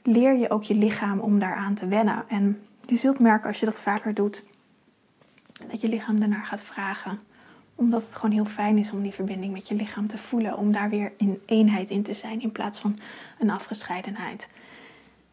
leer 0.03 0.37
je 0.37 0.49
ook 0.49 0.63
je 0.63 0.75
lichaam 0.75 1.19
om 1.19 1.39
daaraan 1.39 1.73
te 1.73 1.87
wennen. 1.87 2.23
En 2.27 2.61
je 2.85 2.97
zult 2.97 3.19
merken 3.19 3.47
als 3.47 3.59
je 3.59 3.65
dat 3.65 3.81
vaker 3.81 4.13
doet, 4.13 4.43
dat 5.71 5.81
je 5.81 5.87
lichaam 5.87 6.19
daarnaar 6.19 6.45
gaat 6.45 6.61
vragen. 6.61 7.19
Omdat 7.79 8.03
het 8.03 8.15
gewoon 8.15 8.31
heel 8.31 8.45
fijn 8.45 8.77
is 8.77 8.91
om 8.91 9.01
die 9.01 9.13
verbinding 9.13 9.53
met 9.53 9.67
je 9.67 9.75
lichaam 9.75 10.07
te 10.07 10.17
voelen. 10.17 10.57
Om 10.57 10.71
daar 10.71 10.89
weer 10.89 11.11
in 11.17 11.41
eenheid 11.45 11.89
in 11.89 12.03
te 12.03 12.13
zijn 12.13 12.41
in 12.41 12.51
plaats 12.51 12.79
van 12.79 12.99
een 13.39 13.49
afgescheidenheid. 13.49 14.47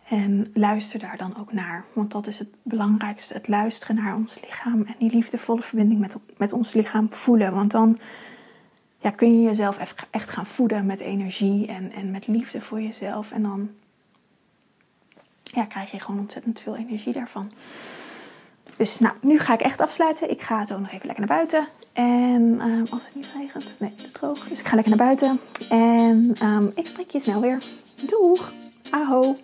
En 0.09 0.51
luister 0.55 0.99
daar 0.99 1.17
dan 1.17 1.39
ook 1.39 1.53
naar. 1.53 1.85
Want 1.93 2.11
dat 2.11 2.27
is 2.27 2.39
het 2.39 2.49
belangrijkste. 2.63 3.35
Het 3.35 3.49
luisteren 3.49 3.97
naar 3.97 4.17
ons 4.17 4.41
lichaam. 4.41 4.83
En 4.83 4.95
die 4.99 5.11
liefdevolle 5.11 5.63
verbinding 5.63 6.01
met, 6.01 6.17
met 6.37 6.53
ons 6.53 6.73
lichaam 6.73 7.13
voelen. 7.13 7.53
Want 7.53 7.71
dan 7.71 7.99
ja, 8.99 9.11
kun 9.11 9.37
je 9.37 9.43
jezelf 9.43 9.79
echt 10.11 10.31
gaan 10.31 10.47
voeden 10.47 10.87
met 10.87 11.01
energie 11.01 11.67
en, 11.67 11.93
en 11.93 12.11
met 12.11 12.27
liefde 12.27 12.61
voor 12.61 12.81
jezelf. 12.81 13.33
En 13.33 13.43
dan 13.43 13.71
ja, 15.43 15.65
krijg 15.65 15.91
je 15.91 16.01
gewoon 16.01 16.21
ontzettend 16.21 16.61
veel 16.61 16.77
energie 16.77 17.13
daarvan. 17.13 17.53
Dus 18.77 18.99
nou, 18.99 19.15
nu 19.21 19.39
ga 19.39 19.55
ik 19.55 19.61
echt 19.61 19.81
afsluiten. 19.81 20.31
Ik 20.31 20.43
ga 20.43 20.65
zo 20.65 20.79
nog 20.79 20.91
even 20.91 21.07
lekker 21.07 21.27
naar 21.27 21.37
buiten. 21.37 21.69
En 21.97 22.61
um, 22.61 22.87
als 22.91 23.05
het 23.05 23.15
niet 23.15 23.33
regent, 23.39 23.75
nee, 23.79 23.93
het 23.97 24.07
is 24.07 24.13
droog. 24.13 24.49
Dus 24.49 24.61
ik 24.61 24.67
ga 24.67 24.75
lekker 24.75 24.97
naar 24.97 25.07
buiten. 25.07 25.41
En 25.69 26.37
um, 26.43 26.73
ik 26.75 26.87
spreek 26.87 27.11
je 27.11 27.21
snel 27.21 27.41
weer. 27.41 27.63
Doeg! 28.07 28.53
Aho! 28.91 29.37